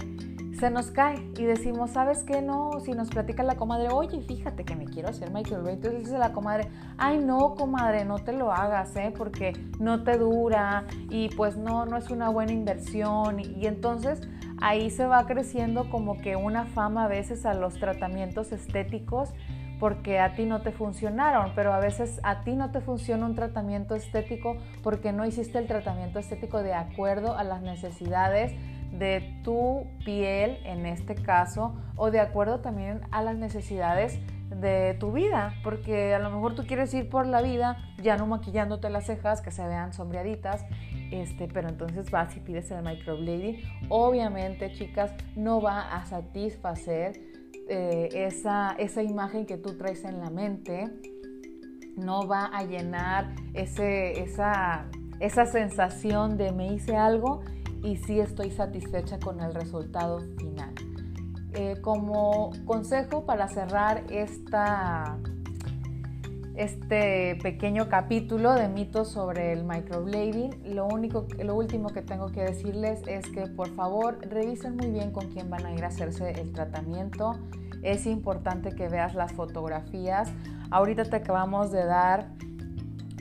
se 0.59 0.69
nos 0.69 0.91
cae 0.91 1.17
y 1.37 1.43
decimos, 1.43 1.91
¿sabes 1.91 2.23
qué? 2.23 2.41
No, 2.41 2.79
si 2.79 2.91
nos 2.93 3.09
platica 3.09 3.43
la 3.43 3.55
comadre, 3.55 3.89
oye, 3.89 4.21
fíjate 4.21 4.63
que 4.63 4.75
me 4.75 4.85
quiero 4.85 5.09
hacer 5.09 5.31
microblading, 5.31 5.75
entonces 5.75 5.99
dice 6.05 6.17
la 6.17 6.31
comadre, 6.31 6.69
ay 6.97 7.19
no, 7.19 7.55
comadre, 7.55 8.05
no 8.05 8.19
te 8.19 8.31
lo 8.31 8.51
hagas, 8.53 8.95
¿eh? 8.95 9.13
Porque 9.15 9.51
no 9.79 10.03
te 10.03 10.17
dura 10.17 10.85
y 11.09 11.29
pues 11.29 11.57
no, 11.57 11.85
no 11.85 11.97
es 11.97 12.09
una 12.09 12.29
buena 12.29 12.53
inversión 12.53 13.39
y, 13.39 13.65
entonces 13.65 14.21
ahí 14.61 14.89
se 14.89 15.05
va 15.05 15.25
creciendo 15.25 15.89
como 15.89 16.17
que 16.17 16.37
una 16.37 16.65
fama 16.65 17.05
a 17.05 17.07
veces 17.07 17.45
a 17.45 17.53
los 17.53 17.73
tratamientos 17.75 18.53
estéticos 18.53 19.33
porque 19.77 20.19
a 20.19 20.35
ti 20.35 20.45
no 20.45 20.61
te 20.61 20.71
funcionaron, 20.71 21.51
pero 21.53 21.73
a 21.73 21.79
veces 21.79 22.21
a 22.23 22.43
ti 22.43 22.55
no 22.55 22.71
te 22.71 22.79
funciona 22.79 23.25
un 23.25 23.35
tratamiento 23.35 23.93
estético 23.93 24.55
porque 24.81 25.11
no 25.11 25.25
hiciste 25.25 25.57
el 25.57 25.67
tratamiento 25.67 26.19
estético 26.19 26.63
de 26.63 26.73
acuerdo 26.73 27.37
a 27.37 27.43
las 27.43 27.61
necesidades 27.61 28.53
de 28.97 29.39
tu 29.43 29.87
piel 30.03 30.57
en 30.65 30.85
este 30.85 31.15
caso 31.15 31.75
o 31.95 32.11
de 32.11 32.19
acuerdo 32.19 32.59
también 32.59 33.01
a 33.11 33.21
las 33.21 33.35
necesidades 33.35 34.19
de 34.49 34.95
tu 34.99 35.11
vida, 35.11 35.53
porque 35.63 36.13
a 36.13 36.19
lo 36.19 36.29
mejor 36.29 36.55
tú 36.55 36.65
quieres 36.65 36.93
ir 36.93 37.09
por 37.09 37.25
la 37.25 37.41
vida 37.41 37.77
ya 38.01 38.15
no 38.15 38.27
maquillándote 38.27 38.89
las 38.89 39.05
cejas 39.05 39.41
que 39.41 39.51
se 39.51 39.65
vean 39.67 39.93
sombreaditas, 39.93 40.65
este, 41.11 41.47
pero 41.47 41.69
entonces 41.69 42.11
vas 42.11 42.35
y 42.37 42.39
pides 42.39 42.69
el 42.71 42.83
microblading. 42.83 43.61
Obviamente, 43.89 44.71
chicas, 44.73 45.13
no 45.35 45.61
va 45.61 45.95
a 45.95 46.05
satisfacer 46.05 47.19
eh, 47.67 48.09
esa, 48.13 48.75
esa 48.77 49.01
imagen 49.01 49.45
que 49.45 49.57
tú 49.57 49.77
traes 49.77 50.03
en 50.03 50.19
la 50.19 50.29
mente, 50.29 50.89
no 51.97 52.27
va 52.27 52.45
a 52.45 52.63
llenar 52.63 53.33
ese, 53.53 54.21
esa, 54.21 54.85
esa 55.19 55.45
sensación 55.45 56.37
de 56.37 56.51
me 56.51 56.73
hice 56.73 56.95
algo 56.95 57.41
y 57.85 57.97
sí 57.97 58.19
estoy 58.19 58.49
satisfecha 58.49 59.19
con 59.19 59.39
el 59.41 59.53
resultado 59.53 60.19
final. 60.37 60.73
Eh, 61.53 61.75
como 61.81 62.51
consejo 62.65 63.25
para 63.25 63.47
cerrar 63.47 64.03
esta, 64.09 65.17
este 66.55 67.37
pequeño 67.41 67.87
capítulo 67.87 68.53
de 68.53 68.67
mitos 68.67 69.11
sobre 69.11 69.53
el 69.53 69.63
microblading, 69.63 70.75
lo, 70.75 70.87
único, 70.87 71.27
lo 71.41 71.55
último 71.55 71.89
que 71.89 72.01
tengo 72.01 72.31
que 72.31 72.41
decirles 72.41 73.01
es 73.07 73.29
que 73.29 73.47
por 73.47 73.69
favor 73.75 74.17
revisen 74.21 74.75
muy 74.75 74.89
bien 74.89 75.11
con 75.11 75.27
quién 75.27 75.49
van 75.49 75.65
a 75.65 75.73
ir 75.73 75.83
a 75.85 75.87
hacerse 75.87 76.31
el 76.31 76.51
tratamiento. 76.51 77.39
Es 77.83 78.07
importante 78.07 78.71
que 78.71 78.89
veas 78.89 79.13
las 79.13 79.31
fotografías. 79.33 80.33
Ahorita 80.71 81.05
te 81.05 81.17
acabamos 81.17 81.71
de 81.71 81.85
dar 81.85 82.31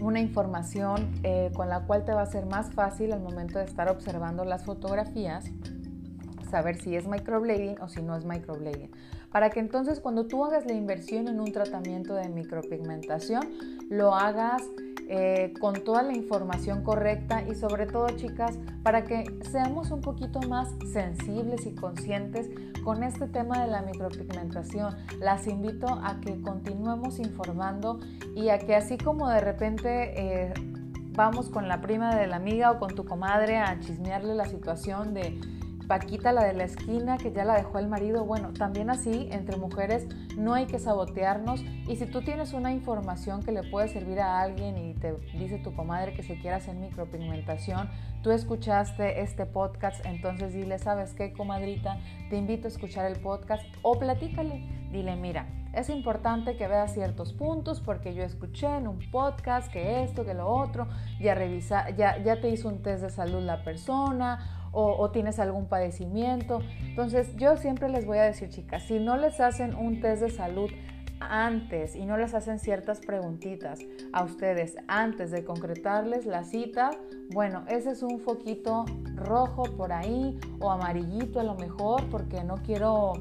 una 0.01 0.21
información 0.21 1.11
eh, 1.23 1.51
con 1.55 1.69
la 1.69 1.81
cual 1.81 2.05
te 2.05 2.13
va 2.13 2.23
a 2.23 2.27
ser 2.27 2.47
más 2.47 2.73
fácil 2.73 3.13
al 3.13 3.21
momento 3.21 3.59
de 3.59 3.65
estar 3.65 3.89
observando 3.89 4.45
las 4.45 4.65
fotografías 4.65 5.51
saber 6.55 6.81
si 6.81 6.95
es 6.95 7.09
microblading 7.09 7.81
o 7.81 7.89
si 7.89 8.01
no 8.01 8.17
es 8.17 8.25
microblading. 8.25 8.91
Para 9.33 9.51
que 9.51 9.59
entonces 9.59 9.99
cuando 9.99 10.27
tú 10.27 10.45
hagas 10.45 10.65
la 10.67 10.73
inversión 10.73 11.27
en 11.27 11.41
un 11.41 11.51
tratamiento 11.51 12.15
de 12.15 12.29
micropigmentación, 12.29 13.43
lo 13.91 14.15
hagas 14.15 14.63
eh, 15.09 15.53
con 15.61 15.85
toda 15.85 16.03
la 16.03 16.15
información 16.15 16.83
correcta 16.83 17.43
y 17.43 17.55
sobre 17.55 17.87
todo 17.87 18.09
chicas, 18.11 18.59
para 18.83 19.05
que 19.05 19.25
seamos 19.51 19.91
un 19.91 20.01
poquito 20.01 20.41
más 20.43 20.69
sensibles 20.93 21.67
y 21.67 21.75
conscientes 21.75 22.51
con 22.83 23.03
este 23.03 23.27
tema 23.29 23.65
de 23.65 23.71
la 23.71 23.83
micropigmentación. 23.83 24.97
Las 25.21 25.47
invito 25.47 25.87
a 25.89 26.21
que 26.21 26.41
continuemos 26.41 27.19
informando 27.19 28.01
y 28.35 28.49
a 28.49 28.59
que 28.59 28.75
así 28.75 28.99
como 28.99 29.29
de 29.29 29.41
repente... 29.41 30.13
Eh, 30.17 30.55
vamos 31.17 31.49
con 31.49 31.69
la 31.69 31.81
prima 31.81 32.17
de 32.17 32.27
la 32.27 32.37
amiga 32.37 32.73
o 32.73 32.79
con 32.81 32.95
tu 32.95 33.05
comadre 33.05 33.59
a 33.59 33.79
chismearle 33.79 34.35
la 34.35 34.47
situación 34.47 35.15
de 35.15 35.39
Paquita, 35.87 36.33
la 36.33 36.45
de 36.45 36.55
la 36.55 36.65
esquina, 36.65 37.19
que 37.19 37.33
ya 37.33 37.45
la 37.45 37.57
dejó 37.57 37.79
el 37.79 37.89
marido. 37.89 38.25
Bueno, 38.25 38.53
también 38.53 38.91
así, 38.91 39.29
entre 39.31 39.57
mujeres 39.57 40.07
no 40.37 40.55
hay 40.55 40.67
que 40.67 40.79
sabotearnos. 40.79 41.63
Y 41.87 41.97
si 41.97 42.07
tú 42.07 42.23
tienes 42.23 42.53
una 42.53 42.73
información 42.73 43.43
que 43.43 43.53
le 43.53 43.63
puede 43.63 43.89
servir 43.89 44.21
a 44.21 44.41
alguien 44.41 44.79
y 44.79 44.95
te 44.95 45.15
dice 45.35 45.59
tu 45.59 45.75
comadre 45.75 46.15
que 46.15 46.23
se 46.23 46.39
quiera 46.41 46.57
hacer 46.57 46.75
micropigmentación, 46.77 47.91
tú 48.23 48.31
escuchaste 48.31 49.21
este 49.21 49.47
podcast, 49.47 50.05
entonces 50.07 50.55
dile, 50.55 50.79
¿sabes 50.79 51.13
qué, 51.15 51.33
comadrita? 51.33 51.99
Te 52.31 52.37
invito 52.37 52.67
a 52.67 52.71
escuchar 52.71 53.11
el 53.11 53.21
podcast 53.21 53.65
o 53.83 53.99
platícale. 53.99 54.67
Dile, 54.91 55.17
mira, 55.17 55.47
es 55.75 55.91
importante 55.91 56.57
que 56.57 56.69
veas 56.69 56.95
ciertos 56.95 57.33
puntos 57.33 57.81
porque 57.81 58.15
yo 58.15 58.23
escuché 58.23 58.67
en 58.77 58.87
un 58.87 59.01
podcast 59.11 59.71
que 59.73 60.05
esto, 60.05 60.25
que 60.25 60.33
lo 60.33 60.47
otro, 60.49 60.87
ya, 61.21 61.35
revisa, 61.35 61.91
ya, 61.91 62.23
ya 62.23 62.41
te 62.41 62.49
hizo 62.49 62.69
un 62.69 62.83
test 62.83 63.03
de 63.03 63.11
salud 63.11 63.43
la 63.43 63.65
persona 63.65 64.64
o, 64.75 65.11
tienes 65.11 65.39
algún 65.39 65.67
padecimiento. 65.67 66.61
Entonces 66.81 67.35
yo 67.37 67.57
siempre 67.57 67.89
les 67.89 68.07
voy 68.07 68.19
a 68.19 68.25
decir, 68.25 68.49
chicas, 68.49 68.83
si 68.85 68.99
no 68.99 69.17
les 69.17 69.41
hacen 69.41 69.75
un 69.75 70.01
test 70.01 70.23
de 70.23 70.31
salud 70.31 70.71
antes 71.21 71.95
y 71.95 72.05
no 72.05 72.17
les 72.17 72.35
hacen 72.35 72.59
ciertas 72.59 73.01
preguntitas 73.01 73.81
a 74.13 74.25
ustedes 74.25 74.77
antes 74.89 75.31
de 75.31 75.45
concretarles 75.45 76.27
la 76.27 76.45
cita, 76.45 76.91
bueno, 77.33 77.65
ese 77.69 77.93
es 77.93 78.03
un 78.03 78.21
foquito 78.21 78.85
rojo 79.15 79.63
por 79.77 79.93
ahí 79.93 80.39
o 80.61 80.71
amarillito 80.71 81.41
a 81.41 81.45
lo 81.45 81.55
mejor 81.55 82.05
porque 82.11 82.45
no 82.45 82.57
quiero 82.57 83.15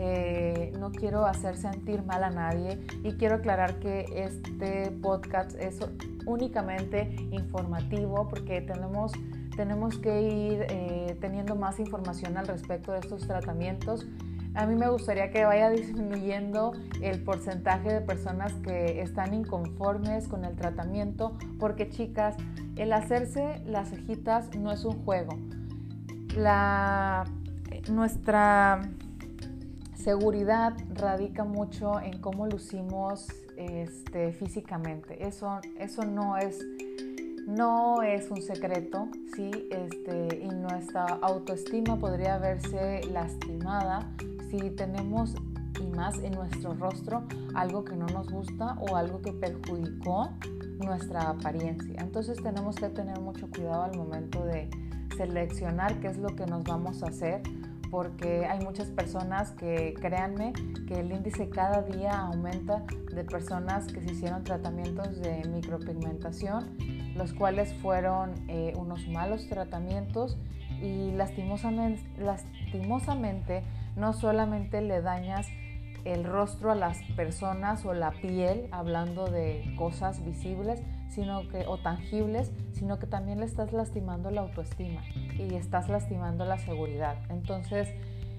eh, 0.00 0.72
no 0.78 0.92
quiero 0.92 1.26
hacer 1.26 1.56
sentir 1.56 2.04
mal 2.04 2.22
a 2.22 2.30
nadie 2.30 2.78
y 3.02 3.14
quiero 3.14 3.36
aclarar 3.36 3.80
que 3.80 4.04
este 4.14 4.92
podcast 4.92 5.56
es 5.56 5.80
únicamente 6.24 7.16
informativo 7.32 8.28
porque 8.28 8.60
tenemos, 8.60 9.10
tenemos 9.58 9.98
que 9.98 10.22
ir 10.22 10.66
eh, 10.70 11.16
teniendo 11.20 11.56
más 11.56 11.80
información 11.80 12.36
al 12.36 12.46
respecto 12.46 12.92
de 12.92 13.00
estos 13.00 13.26
tratamientos. 13.26 14.06
A 14.54 14.66
mí 14.66 14.76
me 14.76 14.88
gustaría 14.88 15.32
que 15.32 15.44
vaya 15.44 15.68
disminuyendo 15.82 16.74
el 17.02 17.24
porcentaje 17.24 17.92
de 17.92 18.00
personas 18.00 18.52
que 18.62 19.02
están 19.02 19.34
inconformes 19.34 20.28
con 20.28 20.44
el 20.44 20.54
tratamiento 20.54 21.36
porque 21.58 21.90
chicas, 21.90 22.36
el 22.76 22.92
hacerse 22.92 23.60
las 23.66 23.90
cejitas 23.90 24.54
no 24.56 24.70
es 24.70 24.84
un 24.84 25.04
juego. 25.04 25.36
La, 26.36 27.24
nuestra 27.90 28.82
seguridad 29.96 30.74
radica 30.94 31.42
mucho 31.42 31.98
en 31.98 32.20
cómo 32.20 32.46
lucimos 32.46 33.26
este, 33.56 34.32
físicamente. 34.34 35.26
Eso, 35.26 35.58
eso 35.80 36.04
no, 36.04 36.36
es, 36.36 36.64
no 37.48 38.02
es 38.02 38.30
un 38.30 38.42
secreto, 38.42 39.08
¿sí? 39.34 39.50
Este, 39.70 40.42
y 40.42 40.48
nuestra 40.50 41.04
autoestima 41.22 41.98
podría 41.98 42.36
verse 42.36 43.00
lastimada 43.10 44.10
si 44.50 44.70
tenemos, 44.70 45.34
y 45.80 45.86
más 45.86 46.18
en 46.18 46.32
nuestro 46.32 46.74
rostro, 46.74 47.24
algo 47.54 47.84
que 47.84 47.96
no 47.96 48.04
nos 48.06 48.30
gusta 48.30 48.76
o 48.80 48.96
algo 48.96 49.22
que 49.22 49.32
perjudicó 49.32 50.28
nuestra 50.78 51.30
apariencia. 51.30 52.02
Entonces 52.02 52.36
tenemos 52.42 52.76
que 52.76 52.90
tener 52.90 53.18
mucho 53.20 53.48
cuidado 53.48 53.84
al 53.84 53.96
momento 53.96 54.44
de 54.44 54.68
seleccionar 55.16 56.00
qué 56.00 56.08
es 56.08 56.18
lo 56.18 56.28
que 56.36 56.44
nos 56.44 56.64
vamos 56.64 57.02
a 57.02 57.06
hacer 57.06 57.40
porque 57.90 58.46
hay 58.46 58.60
muchas 58.60 58.88
personas 58.88 59.52
que, 59.52 59.94
créanme, 60.00 60.52
que 60.86 61.00
el 61.00 61.12
índice 61.12 61.48
cada 61.48 61.82
día 61.82 62.18
aumenta 62.18 62.84
de 63.14 63.24
personas 63.24 63.86
que 63.86 64.00
se 64.00 64.12
hicieron 64.12 64.44
tratamientos 64.44 65.20
de 65.20 65.44
micropigmentación, 65.48 66.76
los 67.14 67.32
cuales 67.32 67.72
fueron 67.74 68.34
eh, 68.48 68.72
unos 68.76 69.08
malos 69.08 69.48
tratamientos 69.48 70.38
y 70.80 71.12
lastimosamente, 71.12 72.02
lastimosamente 72.18 73.62
no 73.96 74.12
solamente 74.12 74.80
le 74.80 75.02
dañas 75.02 75.48
el 76.04 76.24
rostro 76.24 76.70
a 76.70 76.74
las 76.74 77.02
personas 77.16 77.84
o 77.84 77.92
la 77.92 78.12
piel, 78.12 78.68
hablando 78.70 79.26
de 79.26 79.74
cosas 79.76 80.24
visibles, 80.24 80.80
sino 81.08 81.48
que, 81.48 81.66
o 81.66 81.78
tangibles, 81.78 82.50
sino 82.72 82.98
que 82.98 83.06
también 83.06 83.40
le 83.40 83.46
estás 83.46 83.72
lastimando 83.72 84.30
la 84.30 84.42
autoestima 84.42 85.02
y 85.36 85.54
estás 85.54 85.88
lastimando 85.88 86.44
la 86.44 86.58
seguridad. 86.58 87.16
Entonces, 87.30 87.88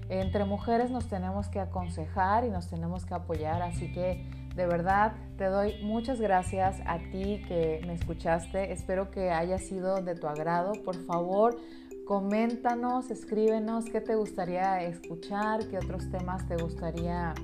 entre 0.09 0.45
mujeres 0.45 0.89
nos 0.89 1.07
tenemos 1.07 1.47
que 1.49 1.59
aconsejar 1.59 2.43
y 2.43 2.49
nos 2.49 2.67
tenemos 2.67 3.05
que 3.05 3.13
apoyar, 3.13 3.61
así 3.61 3.91
que 3.91 4.25
de 4.55 4.65
verdad 4.65 5.13
te 5.37 5.45
doy 5.45 5.75
muchas 5.83 6.19
gracias 6.19 6.81
a 6.85 6.97
ti 6.97 7.43
que 7.47 7.81
me 7.85 7.93
escuchaste, 7.93 8.73
espero 8.73 9.11
que 9.11 9.29
haya 9.31 9.59
sido 9.59 10.01
de 10.01 10.15
tu 10.15 10.27
agrado, 10.27 10.73
por 10.83 10.95
favor. 11.05 11.57
Coméntanos, 12.05 13.11
escríbenos 13.11 13.85
qué 13.85 14.01
te 14.01 14.15
gustaría 14.15 14.81
escuchar, 14.81 15.67
qué 15.67 15.77
otros 15.77 16.09
temas 16.09 16.47
te 16.47 16.57
gustaría 16.57 17.35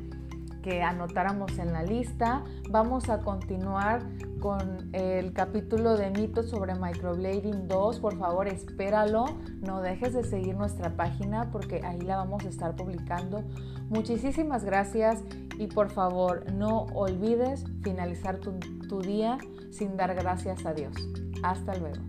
que 0.66 0.82
anotáramos 0.82 1.60
en 1.60 1.74
la 1.74 1.84
lista. 1.84 2.44
Vamos 2.72 3.08
a 3.10 3.20
continuar 3.20 4.02
con 4.40 4.90
el 4.94 5.32
capítulo 5.32 5.96
de 5.96 6.10
mitos 6.10 6.50
sobre 6.50 6.74
microblading 6.74 7.68
2. 7.68 8.00
Por 8.00 8.18
favor, 8.18 8.48
espéralo. 8.48 9.26
No 9.62 9.82
dejes 9.82 10.14
de 10.14 10.24
seguir 10.24 10.56
nuestra 10.56 10.96
página 10.96 11.52
porque 11.52 11.86
ahí 11.86 12.02
la 12.02 12.18
vamos 12.18 12.46
a 12.46 12.50
estar 12.50 12.76
publicando. 12.76 13.44
Muchísimas 13.90 14.66
gracias 14.66 15.22
y 15.60 15.68
por 15.68 15.92
favor 15.92 16.52
no 16.52 16.88
olvides 16.96 17.64
finalizar 17.84 18.40
tu, 18.40 18.54
tu 18.90 19.02
día 19.02 19.38
sin 19.70 19.96
dar 19.98 20.16
gracias 20.16 20.66
a 20.66 20.74
Dios. 20.74 20.96
Hasta 21.44 21.76
luego. 21.76 22.02